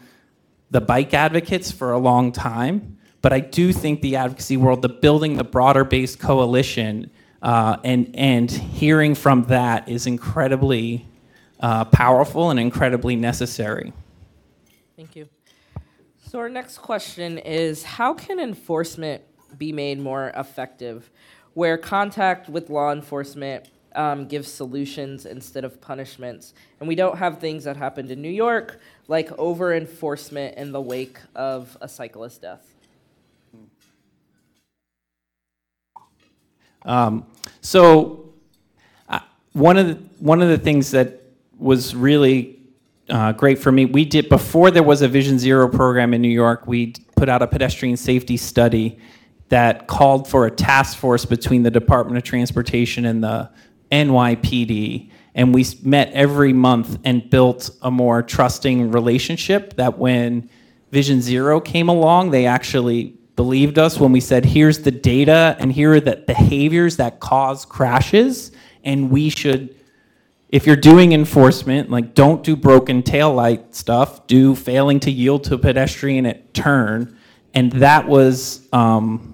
[0.72, 2.98] the bike advocates for a long time.
[3.20, 7.10] But I do think the advocacy world, the building the broader based coalition,
[7.40, 11.06] uh, and, and hearing from that is incredibly
[11.60, 13.92] uh, powerful and incredibly necessary.
[14.96, 15.28] Thank you.
[16.26, 19.22] So, our next question is How can enforcement
[19.58, 21.10] be made more effective
[21.54, 26.54] where contact with law enforcement um, gives solutions instead of punishments?
[26.80, 28.80] And we don't have things that happened in New York
[29.12, 32.66] like over enforcement in the wake of a cyclist death.
[36.86, 37.26] Um,
[37.60, 38.32] so,
[39.10, 39.20] uh,
[39.52, 41.20] one of the one of the things that
[41.58, 42.58] was really
[43.10, 43.84] uh, great for me.
[43.84, 46.66] We did before there was a Vision Zero program in New York.
[46.66, 48.98] We put out a pedestrian safety study
[49.50, 53.50] that called for a task force between the Department of Transportation and the
[53.90, 59.74] NYPD, and we met every month and built a more trusting relationship.
[59.76, 60.50] That when
[60.90, 65.72] Vision Zero came along, they actually believed us when we said, "Here's the data, and
[65.72, 68.52] here are the behaviors that cause crashes,
[68.84, 69.74] and we should."
[70.52, 75.44] if you're doing enforcement, like don't do broken tail light stuff, do failing to yield
[75.44, 77.16] to a pedestrian at turn.
[77.54, 79.32] And that was um,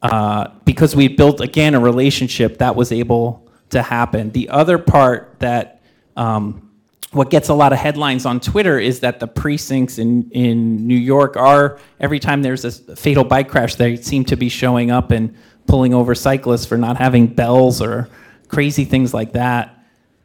[0.00, 4.30] uh, because we built, again, a relationship that was able to happen.
[4.30, 5.82] The other part that
[6.16, 6.70] um,
[7.12, 10.96] what gets a lot of headlines on Twitter is that the precincts in, in New
[10.96, 15.10] York are, every time there's a fatal bike crash, they seem to be showing up
[15.10, 15.36] and
[15.66, 18.08] pulling over cyclists for not having bells or
[18.48, 19.76] crazy things like that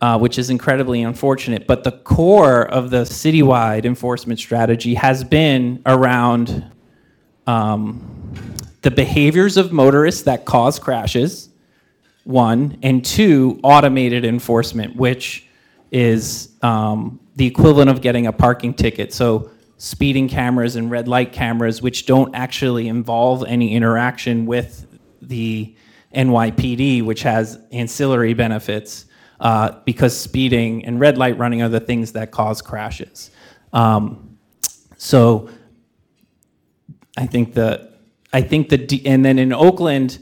[0.01, 1.67] uh, which is incredibly unfortunate.
[1.67, 6.65] But the core of the citywide enforcement strategy has been around
[7.45, 11.49] um, the behaviors of motorists that cause crashes,
[12.23, 15.47] one, and two, automated enforcement, which
[15.91, 19.13] is um, the equivalent of getting a parking ticket.
[19.13, 24.87] So speeding cameras and red light cameras, which don't actually involve any interaction with
[25.21, 25.75] the
[26.15, 29.05] NYPD, which has ancillary benefits
[29.39, 33.31] uh, because speeding and red light running are the things that cause crashes.
[33.73, 34.37] Um,
[34.97, 35.49] so
[37.17, 37.91] I think the
[38.31, 40.19] I think the and then in Oakland,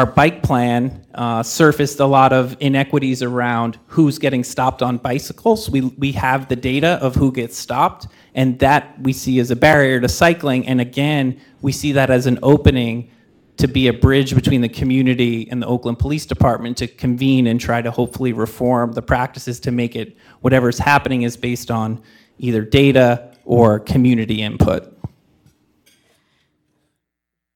[0.00, 5.68] our bike plan uh, surfaced a lot of inequities around who's getting stopped on bicycles.
[5.68, 9.56] We we have the data of who gets stopped, and that we see as a
[9.56, 10.66] barrier to cycling.
[10.66, 13.10] And again, we see that as an opening
[13.58, 17.60] to be a bridge between the community and the Oakland Police Department to convene and
[17.60, 22.02] try to hopefully reform the practices to make it whatever's happening is based on
[22.38, 24.99] either data or community input.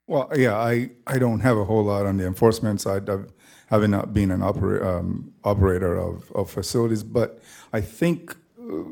[0.07, 3.33] Well, yeah, I, I don't have a whole lot on the enforcement side, of
[3.69, 7.41] having not been an opera, um, operator of, of facilities, but
[7.73, 8.83] I think uh,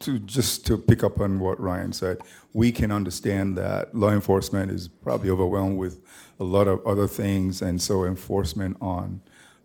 [0.00, 2.18] to just to pick up on what Ryan said,
[2.52, 6.00] we can understand that law enforcement is probably overwhelmed with
[6.40, 9.20] a lot of other things, and so enforcement on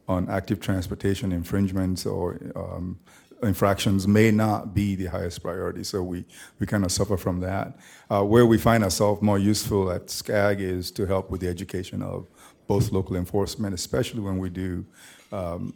[0.07, 2.99] on active transportation infringements or um,
[3.43, 5.83] infractions may not be the highest priority.
[5.83, 6.25] So we,
[6.59, 7.77] we kind of suffer from that.
[8.09, 12.01] Uh, where we find ourselves more useful at SCAG is to help with the education
[12.01, 12.27] of
[12.67, 14.85] both local enforcement, especially when we do
[15.31, 15.73] um,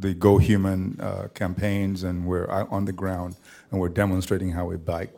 [0.00, 3.36] the Go Human uh, campaigns and we're on the ground
[3.70, 5.14] and we're demonstrating how a bike,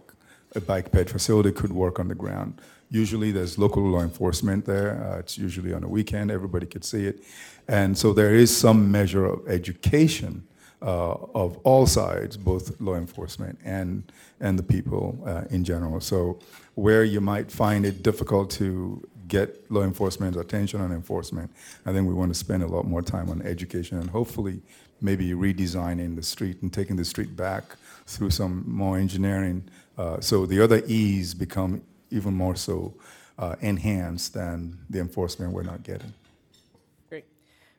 [0.55, 2.61] a bike ped facility could work on the ground.
[2.91, 5.03] Usually there's local law enforcement there.
[5.05, 7.23] Uh, it's usually on a weekend, everybody could see it.
[7.69, 10.47] And so there is some measure of education
[10.83, 14.11] uh, of all sides, both law enforcement and,
[14.41, 16.01] and the people uh, in general.
[16.01, 16.39] So
[16.75, 21.51] where you might find it difficult to get law enforcement's attention on enforcement,
[21.85, 24.61] I think we want to spend a lot more time on education and hopefully
[25.01, 27.65] maybe redesigning the street and taking the street back
[28.07, 29.69] through some more engineering.
[29.97, 32.95] Uh, so the other E's become even more so
[33.39, 36.13] uh, enhanced than the enforcement we're not getting.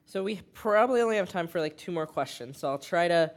[0.10, 2.58] So we probably only have time for like two more questions.
[2.58, 3.32] So I'll try to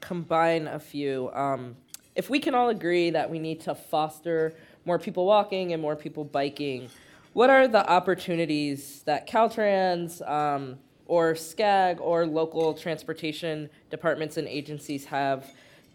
[0.00, 1.30] combine a few.
[1.34, 1.76] Um,
[2.14, 4.54] if we can all agree that we need to foster
[4.86, 6.88] more people walking and more people biking,
[7.34, 15.04] what are the opportunities that Caltrans um, or SCAG or local transportation departments and agencies
[15.04, 15.44] have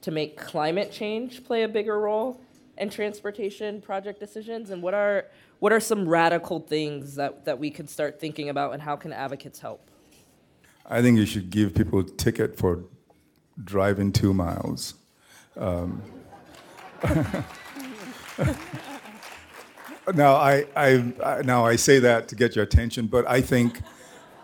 [0.01, 2.39] to make climate change play a bigger role?
[2.77, 4.69] in transportation project decisions?
[4.69, 5.25] And what are
[5.57, 9.11] what are some radical things that, that we could start thinking about and how can
[9.11, 9.88] advocates help?
[10.89, 12.83] I think you should give people a ticket for
[13.63, 14.95] driving two miles.
[15.55, 16.01] Um,
[20.13, 21.13] now I, I,
[21.43, 23.81] now I say that to get your attention, but I think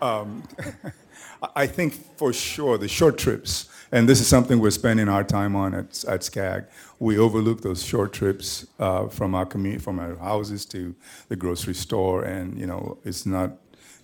[1.54, 5.56] I think for sure the short trips, and this is something we're spending our time
[5.56, 6.66] on at, at SCAG.
[6.98, 10.94] We overlook those short trips uh, from our community, from our houses to
[11.28, 13.52] the grocery store, and you know, it's not,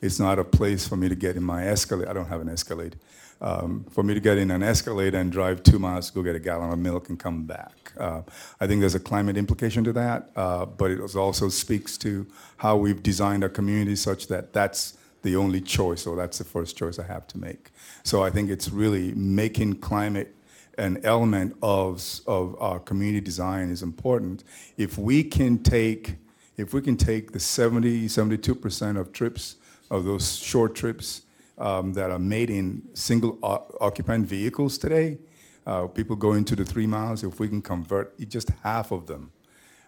[0.02, 2.08] it's not a place for me to get in my Escalade.
[2.08, 2.96] I don't have an Escalade.
[3.40, 6.36] Um, for me to get in an Escalade and drive two miles to go get
[6.36, 7.92] a gallon of milk and come back.
[7.98, 8.22] Uh,
[8.60, 12.24] I think there's a climate implication to that, uh, but it also speaks to
[12.58, 16.76] how we've designed our community such that that's the only choice, or that's the first
[16.76, 17.70] choice I have to make.
[18.04, 20.34] So I think it's really making climate
[20.78, 24.44] an element of, of our community design is important.
[24.76, 26.16] If we can take,
[26.56, 29.56] if we can take the 70, 72% of trips,
[29.92, 31.22] of those short trips
[31.58, 33.38] um, that are made in single
[33.80, 35.18] occupant vehicles today,
[35.66, 39.30] uh, people going to the three miles, if we can convert just half of them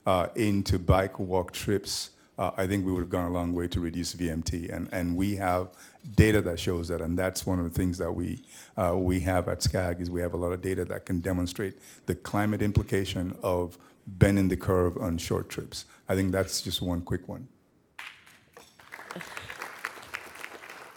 [0.06, 3.66] uh, into bike walk trips, uh, I think we would have gone a long way
[3.68, 4.74] to reduce VMT.
[4.74, 5.68] And, and we have
[6.16, 8.42] data that shows that, and that's one of the things that we,
[8.76, 11.78] uh, we have at SCAG is we have a lot of data that can demonstrate
[12.04, 15.86] the climate implication of bending the curve on short trips.
[16.08, 17.48] I think that's just one quick one.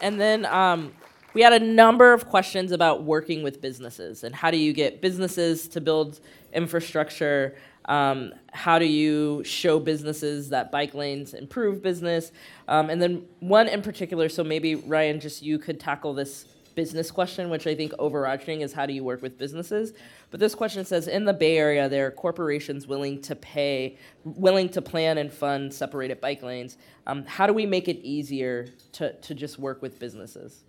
[0.02, 0.94] And then um,
[1.34, 5.02] we had a number of questions about working with businesses and how do you get
[5.02, 6.20] businesses to build
[6.54, 7.56] infrastructure?
[7.86, 12.32] Um, how do you show businesses that bike lanes improve business?
[12.68, 16.46] Um, and then one in particular, so maybe Ryan, just you could tackle this
[16.78, 19.94] business question, which I think overarching is how do you work with businesses?
[20.30, 24.70] But this question says in the Bay Area, there are corporations willing to pay, willing
[24.70, 26.78] to plan and fund separated bike lanes.
[27.08, 30.66] Um, how do we make it easier to, to just work with businesses?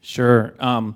[0.00, 0.54] Sure.
[0.60, 0.94] Um,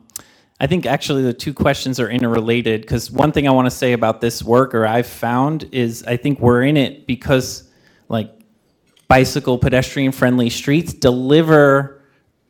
[0.60, 3.94] I think actually the two questions are interrelated because one thing I want to say
[3.94, 7.68] about this work, or I've found, is I think we're in it because
[8.08, 8.30] like
[9.08, 12.01] bicycle pedestrian friendly streets deliver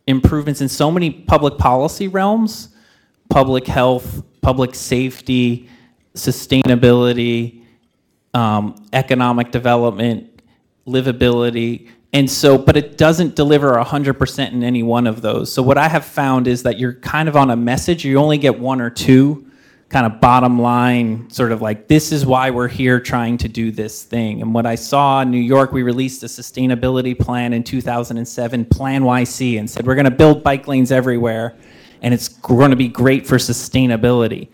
[0.07, 2.69] improvements in so many public policy realms
[3.33, 5.67] public health, public safety,
[6.15, 7.65] sustainability,
[8.35, 10.43] um, economic development,
[10.87, 11.89] livability.
[12.13, 15.51] And so, but it doesn't deliver 100% in any one of those.
[15.51, 18.37] So, what I have found is that you're kind of on a message, you only
[18.37, 19.51] get one or two
[19.93, 23.71] kind of bottom line, sort of like, this is why we're here trying to do
[23.71, 24.41] this thing.
[24.41, 29.59] And what I saw in New York, we released a sustainability plan in 2007, PlaNYC,
[29.59, 31.55] and said, we're going to build bike lanes everywhere,
[32.01, 34.49] and it's going to be great for sustainability.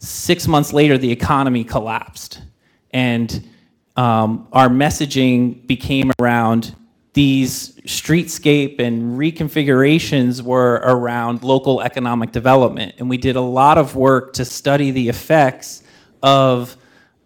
[0.00, 2.42] Six months later, the economy collapsed.
[2.90, 3.48] And
[3.96, 6.76] um, our messaging became around
[7.18, 12.94] these streetscape and reconfigurations were around local economic development.
[12.98, 15.82] And we did a lot of work to study the effects
[16.22, 16.76] of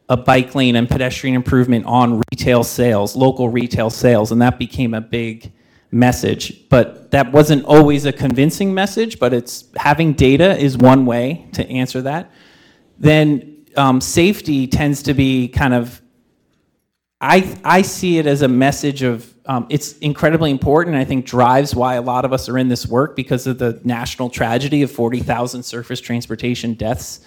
[0.08, 4.94] a bike lane and pedestrian improvement on retail sales, local retail sales, and that became
[4.94, 5.52] a big
[5.90, 6.70] message.
[6.70, 11.68] But that wasn't always a convincing message, but it's having data is one way to
[11.68, 12.32] answer that.
[12.98, 16.00] Then um, safety tends to be kind of
[17.20, 21.74] I, I see it as a message of um, it's incredibly important, I think drives
[21.74, 24.90] why a lot of us are in this work because of the national tragedy of
[24.90, 27.20] 40,000 surface transportation deaths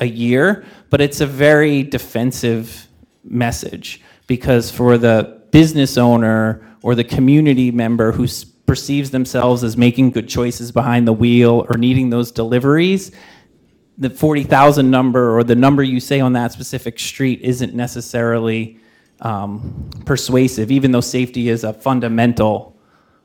[0.00, 0.64] a year.
[0.88, 2.88] But it's a very defensive
[3.22, 8.26] message because for the business owner or the community member who
[8.66, 13.10] perceives themselves as making good choices behind the wheel or needing those deliveries,
[13.98, 18.78] the 40,000 number or the number you say on that specific street isn't necessarily
[19.20, 22.76] um, persuasive, even though safety is a fundamental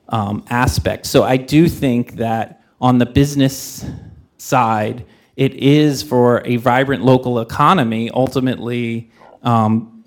[0.10, 1.06] um, aspect.
[1.06, 3.86] So I do think that on the business
[4.38, 10.04] side, it is for a vibrant local economy ultimately um,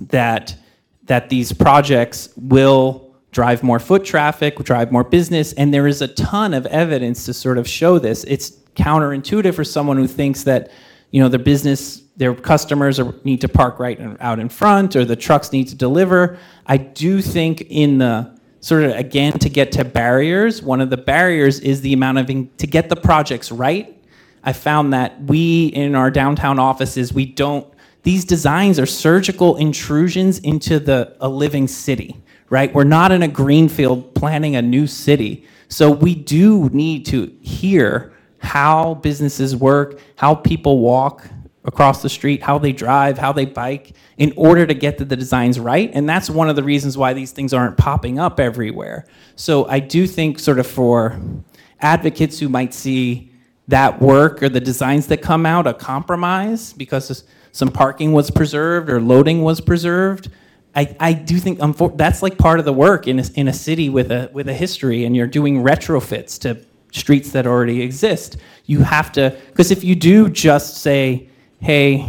[0.00, 0.56] that
[1.04, 6.08] that these projects will drive more foot traffic, drive more business, and there is a
[6.08, 8.24] ton of evidence to sort of show this.
[8.24, 10.70] It's counterintuitive for someone who thinks that
[11.10, 14.94] you know their business their customers are, need to park right in- out in front
[14.96, 16.38] or the trucks need to deliver.
[16.66, 20.96] I do think in the sort of again to get to barriers one of the
[20.96, 23.90] barriers is the amount of in- to get the projects right.
[24.42, 27.66] I found that we in our downtown offices we don't
[28.04, 32.16] these designs are surgical intrusions into the a living city
[32.50, 32.72] right?
[32.72, 35.44] We're not in a greenfield planning a new city.
[35.68, 41.26] So we do need to hear how businesses work, how people walk
[41.64, 45.16] across the street, how they drive, how they bike, in order to get the, the
[45.16, 45.90] designs right.
[45.94, 49.06] And that's one of the reasons why these things aren't popping up everywhere.
[49.36, 51.18] So I do think, sort of, for
[51.80, 53.30] advocates who might see
[53.68, 58.90] that work or the designs that come out a compromise because some parking was preserved
[58.90, 60.30] or loading was preserved,
[60.74, 61.60] I, I do think
[61.96, 64.52] that's like part of the work in a, in a city with a with a
[64.52, 66.60] history, and you're doing retrofits to
[66.92, 68.38] streets that already exist.
[68.66, 71.28] You have to because if you do just say,
[71.64, 72.08] "Hey,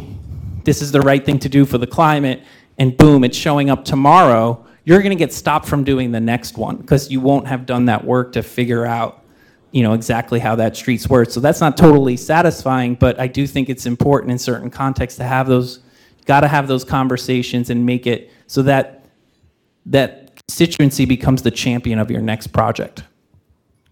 [0.64, 2.44] this is the right thing to do for the climate,"
[2.78, 6.58] and boom, it's showing up tomorrow, you're going to get stopped from doing the next
[6.58, 9.24] one because you won't have done that work to figure out
[9.72, 11.30] you know exactly how that streets work.
[11.30, 15.24] So that's not totally satisfying, but I do think it's important in certain contexts to
[15.24, 15.80] have those.
[16.26, 19.06] Got to have those conversations and make it so that
[19.86, 23.04] that constituency becomes the champion of your next project.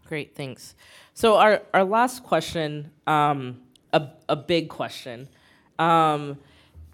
[0.08, 0.74] Great, thanks.
[1.14, 3.62] So our, our last question, um,
[3.92, 5.28] a, a big question.
[5.80, 6.38] Um,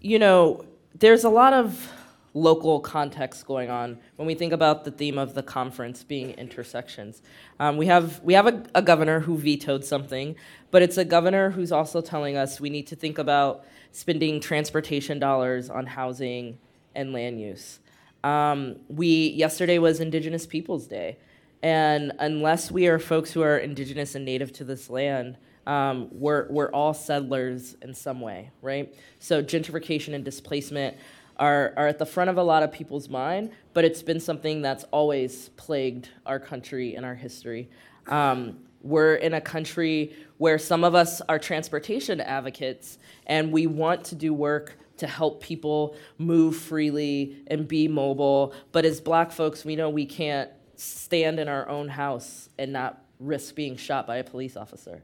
[0.00, 0.64] you know,
[0.98, 1.92] there's a lot of
[2.32, 7.22] local context going on when we think about the theme of the conference being intersections.
[7.58, 10.36] Um, we have we have a, a governor who vetoed something,
[10.70, 15.18] but it's a governor who's also telling us we need to think about spending transportation
[15.18, 16.58] dollars on housing
[16.94, 17.80] and land use.
[18.22, 21.18] Um, we yesterday was Indigenous Peoples Day,
[21.62, 25.36] and unless we are folks who are indigenous and native to this land,
[25.70, 28.92] um, we're we're all settlers in some way, right?
[29.20, 30.96] So gentrification and displacement
[31.36, 34.62] are are at the front of a lot of people's mind, but it's been something
[34.62, 37.70] that's always plagued our country and our history.
[38.08, 44.02] Um, we're in a country where some of us are transportation advocates and we want
[44.06, 48.54] to do work to help people move freely and be mobile.
[48.72, 53.04] But as black folks, we know we can't stand in our own house and not
[53.20, 55.02] risk being shot by a police officer.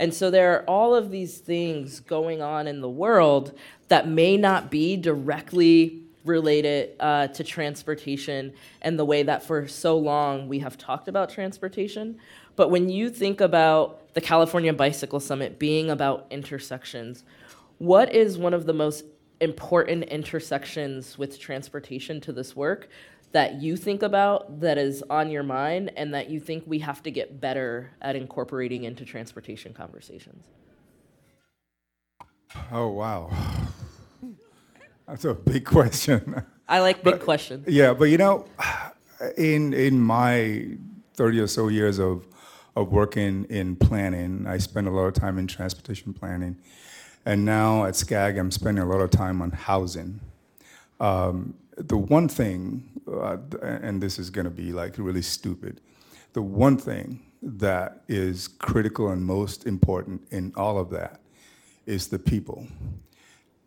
[0.00, 3.56] And so there are all of these things going on in the world
[3.88, 9.98] that may not be directly related uh, to transportation and the way that for so
[9.98, 12.18] long we have talked about transportation.
[12.56, 17.22] But when you think about the California Bicycle Summit being about intersections,
[17.76, 19.04] what is one of the most
[19.40, 22.88] important intersections with transportation to this work
[23.32, 27.02] that you think about that is on your mind and that you think we have
[27.04, 30.46] to get better at incorporating into transportation conversations?
[32.72, 33.30] Oh, wow.
[35.06, 36.42] That's a big question.
[36.68, 37.66] I like big questions.
[37.68, 38.46] Yeah, but you know,
[39.36, 40.76] in in my
[41.14, 42.26] 30 or so years of
[42.76, 46.58] of working in planning, I spent a lot of time in transportation planning.
[47.26, 50.20] And now at SCAG, I'm spending a lot of time on housing.
[51.00, 51.54] Um,
[51.88, 55.80] the one thing, uh, and this is going to be like really stupid,
[56.32, 61.20] the one thing that is critical and most important in all of that
[61.86, 62.66] is the people.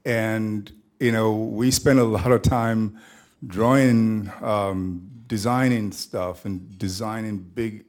[0.05, 2.99] And, you know, we spend a lot of time
[3.47, 7.85] drawing, um, designing stuff and designing big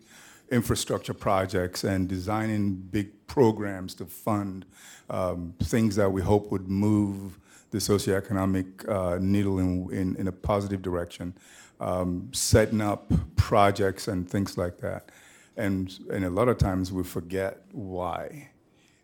[0.50, 4.64] infrastructure projects and designing big programs to fund
[5.10, 7.38] um, things that we hope would move
[7.74, 11.34] the socioeconomic uh, needle in, in, in, a positive direction,
[11.80, 15.10] um, setting up projects and things like that.
[15.56, 18.50] And, and a lot of times we forget why.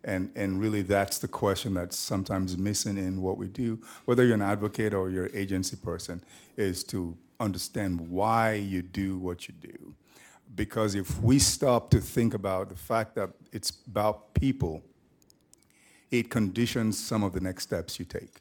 [0.05, 4.37] And, and really that's the question that's sometimes missing in what we do, whether you're
[4.37, 6.23] an advocate or you're an agency person,
[6.57, 9.95] is to understand why you do what you do.
[10.55, 14.85] Because if we stop to think about the fact that it's about people,
[16.13, 18.41] it conditions some of the next steps you take.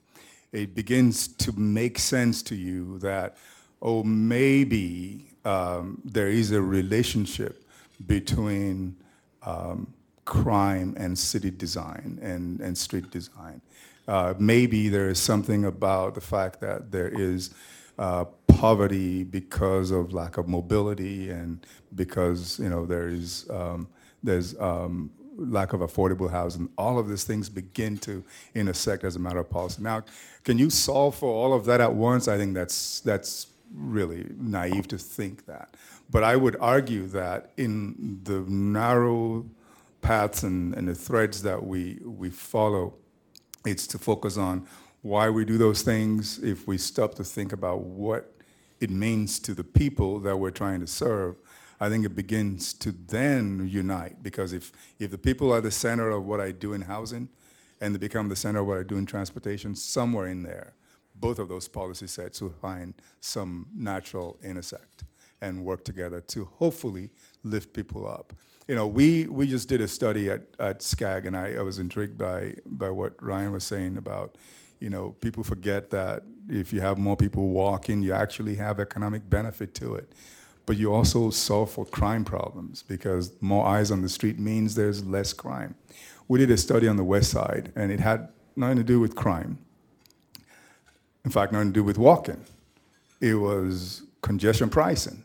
[0.51, 3.37] It begins to make sense to you that,
[3.81, 7.63] oh, maybe um, there is a relationship
[8.07, 8.95] between
[9.43, 9.93] um,
[10.25, 13.61] crime and city design and, and street design.
[14.07, 17.51] Uh, maybe there is something about the fact that there is
[17.99, 23.87] uh, poverty because of lack of mobility and because you know there is um,
[24.23, 26.69] there's um, lack of affordable housing.
[26.77, 28.23] All of these things begin to
[28.53, 29.81] intersect as a matter of policy.
[29.81, 30.03] Now,
[30.43, 32.27] can you solve for all of that at once?
[32.27, 35.75] I think that's that's really naive to think that.
[36.09, 39.45] But I would argue that in the narrow
[40.01, 42.93] paths and, and the threads that we we follow,
[43.65, 44.67] it's to focus on
[45.01, 46.39] why we do those things.
[46.39, 48.33] If we stop to think about what
[48.79, 51.35] it means to the people that we're trying to serve,
[51.79, 56.09] I think it begins to then unite because if, if the people are the center
[56.09, 57.29] of what I do in housing
[57.79, 60.73] and they become the center of what I do in transportation, somewhere in there,
[61.15, 65.05] both of those policy sets will find some natural intersect
[65.41, 67.11] and work together to hopefully
[67.43, 68.33] lift people up.
[68.67, 71.79] You know, we, we just did a study at, at SCAG and I, I was
[71.79, 74.37] intrigued by, by what Ryan was saying about,
[74.79, 79.29] you know, people forget that if you have more people walking, you actually have economic
[79.29, 80.11] benefit to it
[80.69, 85.03] but you also solve for crime problems because more eyes on the street means there's
[85.03, 85.73] less crime.
[86.27, 89.15] We did a study on the west side, and it had nothing to do with
[89.15, 89.57] crime.
[91.25, 92.45] In fact, nothing to do with walking.
[93.19, 95.23] it was congestion pricing.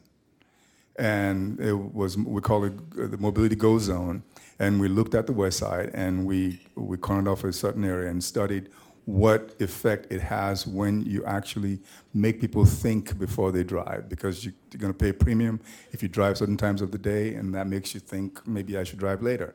[0.98, 4.22] And it was, we call it uh, the mobility go zone.
[4.58, 8.08] And we looked at the west side and we, we cornered off a certain area
[8.08, 8.70] and studied
[9.06, 11.78] what effect it has when you actually
[12.14, 15.60] make people think before they drive because you, are going to pay a premium
[15.92, 18.84] if you drive certain times of the day and that makes you think maybe I
[18.84, 19.54] should drive later.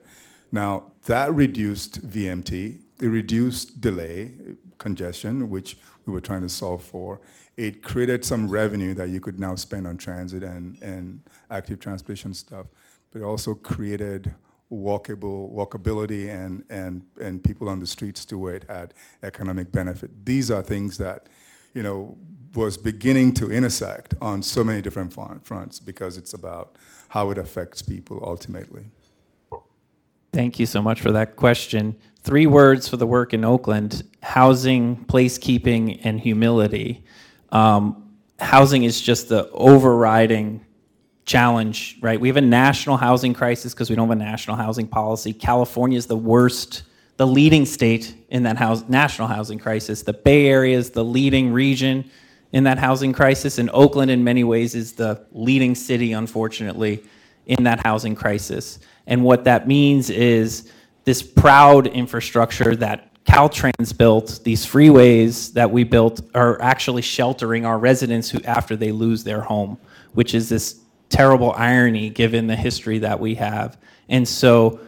[0.52, 4.32] Now, that reduced VMT, it reduced delay,
[4.78, 7.22] congestion, which we were trying to solve for.
[7.58, 11.22] It created some revenue that you could now spend on transit and, and
[11.52, 12.68] active transportation stuff,
[13.12, 14.34] but it also created
[14.72, 18.94] walkable walkability and, and, and people on the streets to where it had
[19.24, 20.26] economic benefit.
[20.26, 21.28] These are things that,
[21.74, 22.18] you know,
[22.56, 25.14] was beginning to intersect on so many different
[25.44, 26.76] fronts because it's about
[27.10, 28.86] how it affects people ultimately.
[30.32, 31.96] Thank you so much for that question.
[32.22, 37.04] Three words for the work in Oakland housing, placekeeping, and humility.
[37.52, 38.10] Um,
[38.40, 40.66] housing is just the overriding
[41.30, 42.20] challenge, right?
[42.20, 45.32] We have a national housing crisis because we don't have a national housing policy.
[45.32, 46.82] California is the worst,
[47.18, 50.02] the leading state in that house, national housing crisis.
[50.02, 52.10] The Bay Area is the leading region
[52.52, 57.04] in that housing crisis, and Oakland, in many ways, is the leading city, unfortunately,
[57.46, 58.80] in that housing crisis.
[59.06, 60.72] And what that means is
[61.04, 67.78] this proud infrastructure that Caltrans built, these freeways that we built, are actually sheltering our
[67.78, 69.78] residents who after they lose their home,
[70.14, 70.80] which is this
[71.10, 73.78] terrible irony given the history that we have.
[74.08, 74.80] And so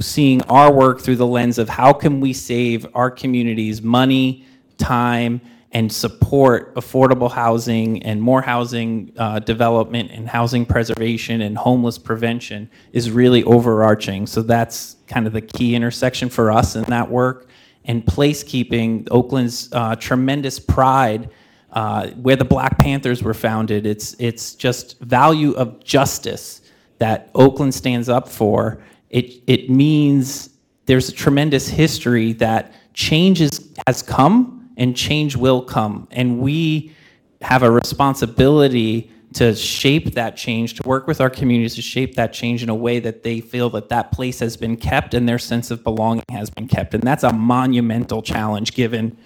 [0.00, 5.40] seeing our work through the lens of how can we save our communities money, time,
[5.72, 12.70] and support affordable housing and more housing uh, development and housing preservation and homeless prevention
[12.92, 14.26] is really overarching.
[14.26, 17.48] So that's kind of the key intersection for us in that work.
[17.84, 21.30] And placekeeping, Oakland's uh, tremendous pride
[21.72, 23.86] uh, where the Black Panthers were founded.
[23.86, 26.62] It's, it's just value of justice
[26.98, 28.82] that Oakland stands up for.
[29.10, 30.50] It, it means
[30.86, 36.08] there's a tremendous history that change is, has come and change will come.
[36.10, 36.94] And we
[37.42, 42.32] have a responsibility to shape that change, to work with our communities to shape that
[42.32, 45.38] change in a way that they feel that that place has been kept and their
[45.38, 46.94] sense of belonging has been kept.
[46.94, 49.18] And that's a monumental challenge given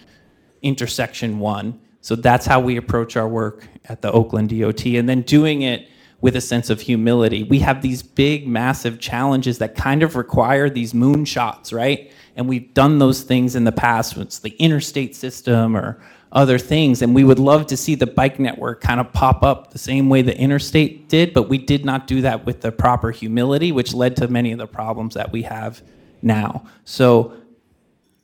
[0.60, 5.22] intersection one so that's how we approach our work at the Oakland DOT, and then
[5.22, 5.88] doing it
[6.20, 7.44] with a sense of humility.
[7.44, 12.12] We have these big, massive challenges that kind of require these moonshots, right?
[12.36, 16.00] And we've done those things in the past, it's the interstate system or
[16.32, 17.02] other things.
[17.02, 20.08] And we would love to see the bike network kind of pop up the same
[20.08, 23.92] way the interstate did, but we did not do that with the proper humility, which
[23.92, 25.82] led to many of the problems that we have
[26.22, 26.64] now.
[26.84, 27.34] So,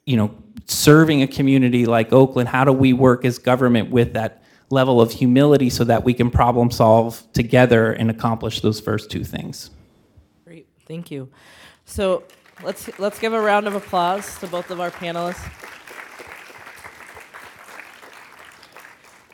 [0.09, 0.35] you know,
[0.65, 5.13] serving a community like Oakland, how do we work as government with that level of
[5.13, 9.71] humility so that we can problem solve together and accomplish those first two things?
[10.47, 11.29] Great, thank you.
[11.85, 12.25] So
[12.65, 15.47] let's let's give a round of applause to both of our panelists.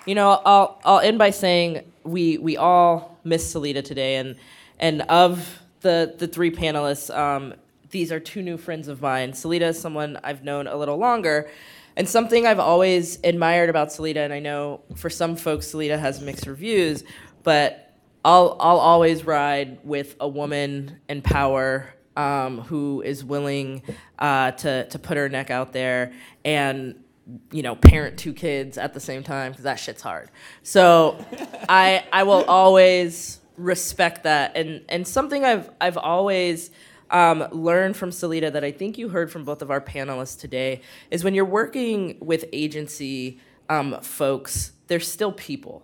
[0.06, 4.34] You know, I'll I'll end by saying we we all miss Seleta today, and
[4.80, 7.54] and of the the three panelists, um,
[7.94, 9.30] these are two new friends of mine.
[9.32, 11.48] Seleta is someone I've known a little longer.
[11.96, 16.20] And something I've always admired about Seleta, and I know for some folks Seleta has
[16.20, 17.04] mixed reviews,
[17.44, 23.82] but I'll I'll always ride with a woman in power um, who is willing
[24.18, 26.12] uh, to to put her neck out there
[26.44, 26.96] and
[27.52, 30.32] you know parent two kids at the same time because that shit's hard.
[30.64, 31.24] So
[31.68, 36.72] I I will always respect that, and and something I've I've always
[37.10, 40.80] um, learn from Seleta that I think you heard from both of our panelists today
[41.10, 43.38] is when you're working with agency
[43.68, 45.82] um, folks, they're still people.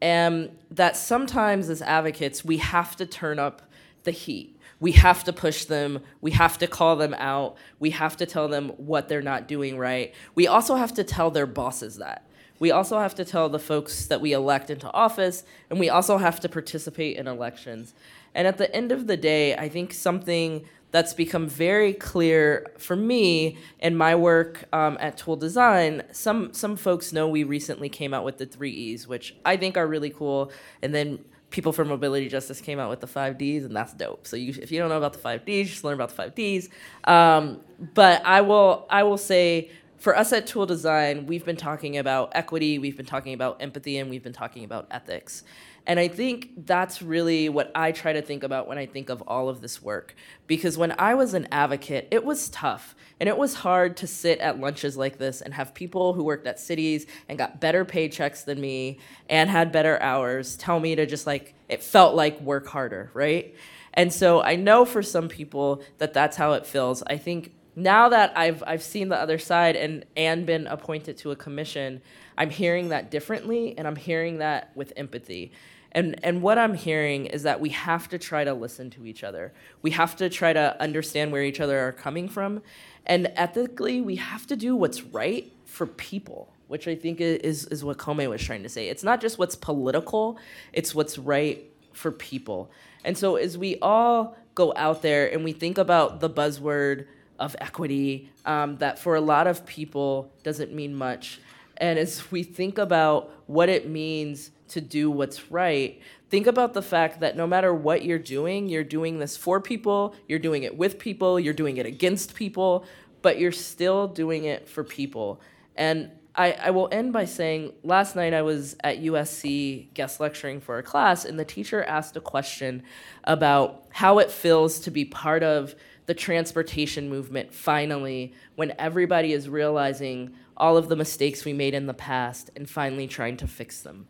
[0.00, 3.62] And that sometimes as advocates, we have to turn up
[4.04, 4.58] the heat.
[4.80, 6.00] We have to push them.
[6.20, 7.56] We have to call them out.
[7.80, 10.14] We have to tell them what they're not doing right.
[10.34, 12.24] We also have to tell their bosses that.
[12.60, 16.18] We also have to tell the folks that we elect into office, and we also
[16.18, 17.94] have to participate in elections.
[18.34, 22.96] And at the end of the day, I think something that's become very clear for
[22.96, 26.02] me in my work um, at Toole Design.
[26.12, 29.76] Some some folks know we recently came out with the three E's, which I think
[29.76, 30.50] are really cool.
[30.82, 31.18] And then
[31.50, 34.26] people for mobility justice came out with the five Ds, and that's dope.
[34.26, 36.34] So you, if you don't know about the five Ds, just learn about the five
[36.34, 36.68] Ds.
[37.04, 37.60] Um,
[37.94, 39.70] but I will I will say.
[39.98, 43.98] For us at Toole Design, we've been talking about equity, we've been talking about empathy,
[43.98, 45.42] and we've been talking about ethics.
[45.88, 49.22] And I think that's really what I try to think about when I think of
[49.22, 50.14] all of this work.
[50.46, 52.94] Because when I was an advocate, it was tough.
[53.18, 56.46] And it was hard to sit at lunches like this and have people who worked
[56.46, 58.98] at cities and got better paychecks than me
[59.30, 63.54] and had better hours tell me to just like, it felt like work harder, right?
[63.94, 67.02] And so I know for some people that that's how it feels.
[67.06, 71.30] I think now that I've I've seen the other side and and been appointed to
[71.30, 72.02] a commission,
[72.36, 75.52] I'm hearing that differently and I'm hearing that with empathy.
[75.92, 79.24] And and what I'm hearing is that we have to try to listen to each
[79.24, 79.52] other.
[79.82, 82.62] We have to try to understand where each other are coming from.
[83.06, 87.84] And ethically, we have to do what's right for people, which I think is is
[87.84, 88.88] what Kome was trying to say.
[88.88, 90.38] It's not just what's political,
[90.72, 92.70] it's what's right for people.
[93.04, 97.06] And so as we all go out there and we think about the buzzword
[97.38, 101.40] of equity um, that for a lot of people doesn't mean much.
[101.76, 106.00] And as we think about what it means to do what's right,
[106.30, 110.14] think about the fact that no matter what you're doing, you're doing this for people,
[110.26, 112.84] you're doing it with people, you're doing it against people,
[113.22, 115.40] but you're still doing it for people.
[115.76, 120.60] And I, I will end by saying last night I was at USC guest lecturing
[120.60, 122.84] for a class, and the teacher asked a question
[123.24, 125.74] about how it feels to be part of
[126.06, 131.86] the transportation movement finally when everybody is realizing all of the mistakes we made in
[131.86, 134.06] the past and finally trying to fix them.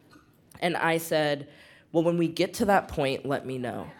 [0.61, 1.49] And I said,
[1.93, 3.91] Well, when we get to that point, let me know.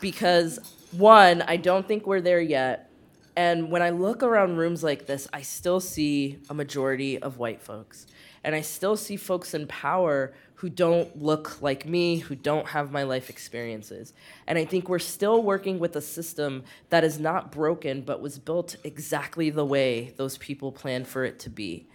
[0.00, 0.58] because,
[0.92, 2.90] one, I don't think we're there yet.
[3.34, 7.62] And when I look around rooms like this, I still see a majority of white
[7.62, 8.06] folks.
[8.44, 12.92] And I still see folks in power who don't look like me, who don't have
[12.92, 14.12] my life experiences.
[14.46, 18.38] And I think we're still working with a system that is not broken, but was
[18.38, 21.86] built exactly the way those people planned for it to be.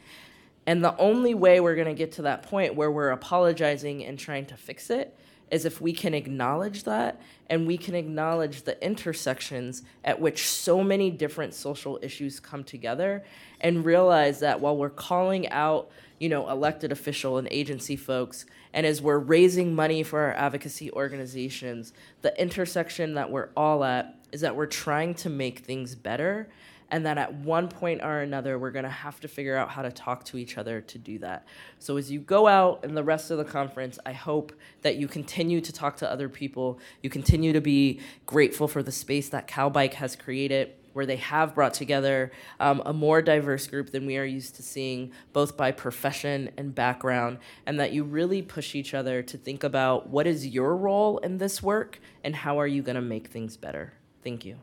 [0.68, 4.20] And the only way we're going to get to that point where we're apologizing and
[4.20, 5.18] trying to fix it
[5.49, 10.84] is if we can acknowledge that and we can acknowledge the intersections at which so
[10.84, 13.24] many different social issues come together
[13.61, 15.89] and realize that while we're calling out
[16.20, 20.91] you know elected official and agency folks and as we're raising money for our advocacy
[20.91, 21.93] organizations
[22.24, 26.49] the intersection that we're all at is that we're trying to make things better
[26.92, 29.82] and that at one point or another we're going to have to figure out how
[29.82, 31.46] to talk to each other to do that
[31.80, 35.08] so as you go out in the rest of the conference i hope that you
[35.08, 39.48] continue to talk to other people you continue to be grateful for the space that
[39.48, 44.18] CalBike has created where they have brought together um, a more diverse group than we
[44.18, 48.96] are used to seeing, both by profession and background, and that you really push each
[48.96, 52.82] other to think about what is your role in this work and how are you
[52.82, 53.94] going to make things better.
[54.24, 54.58] Thank you.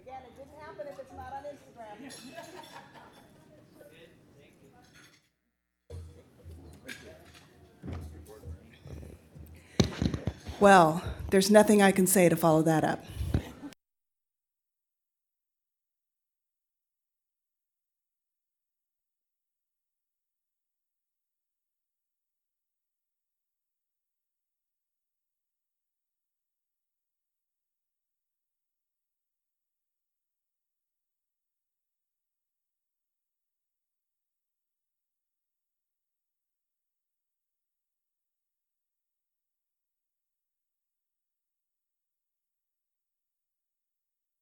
[0.00, 2.00] Again, it didn't happen if it's not on Instagram.
[10.60, 13.02] Well, there's nothing I can say to follow that up.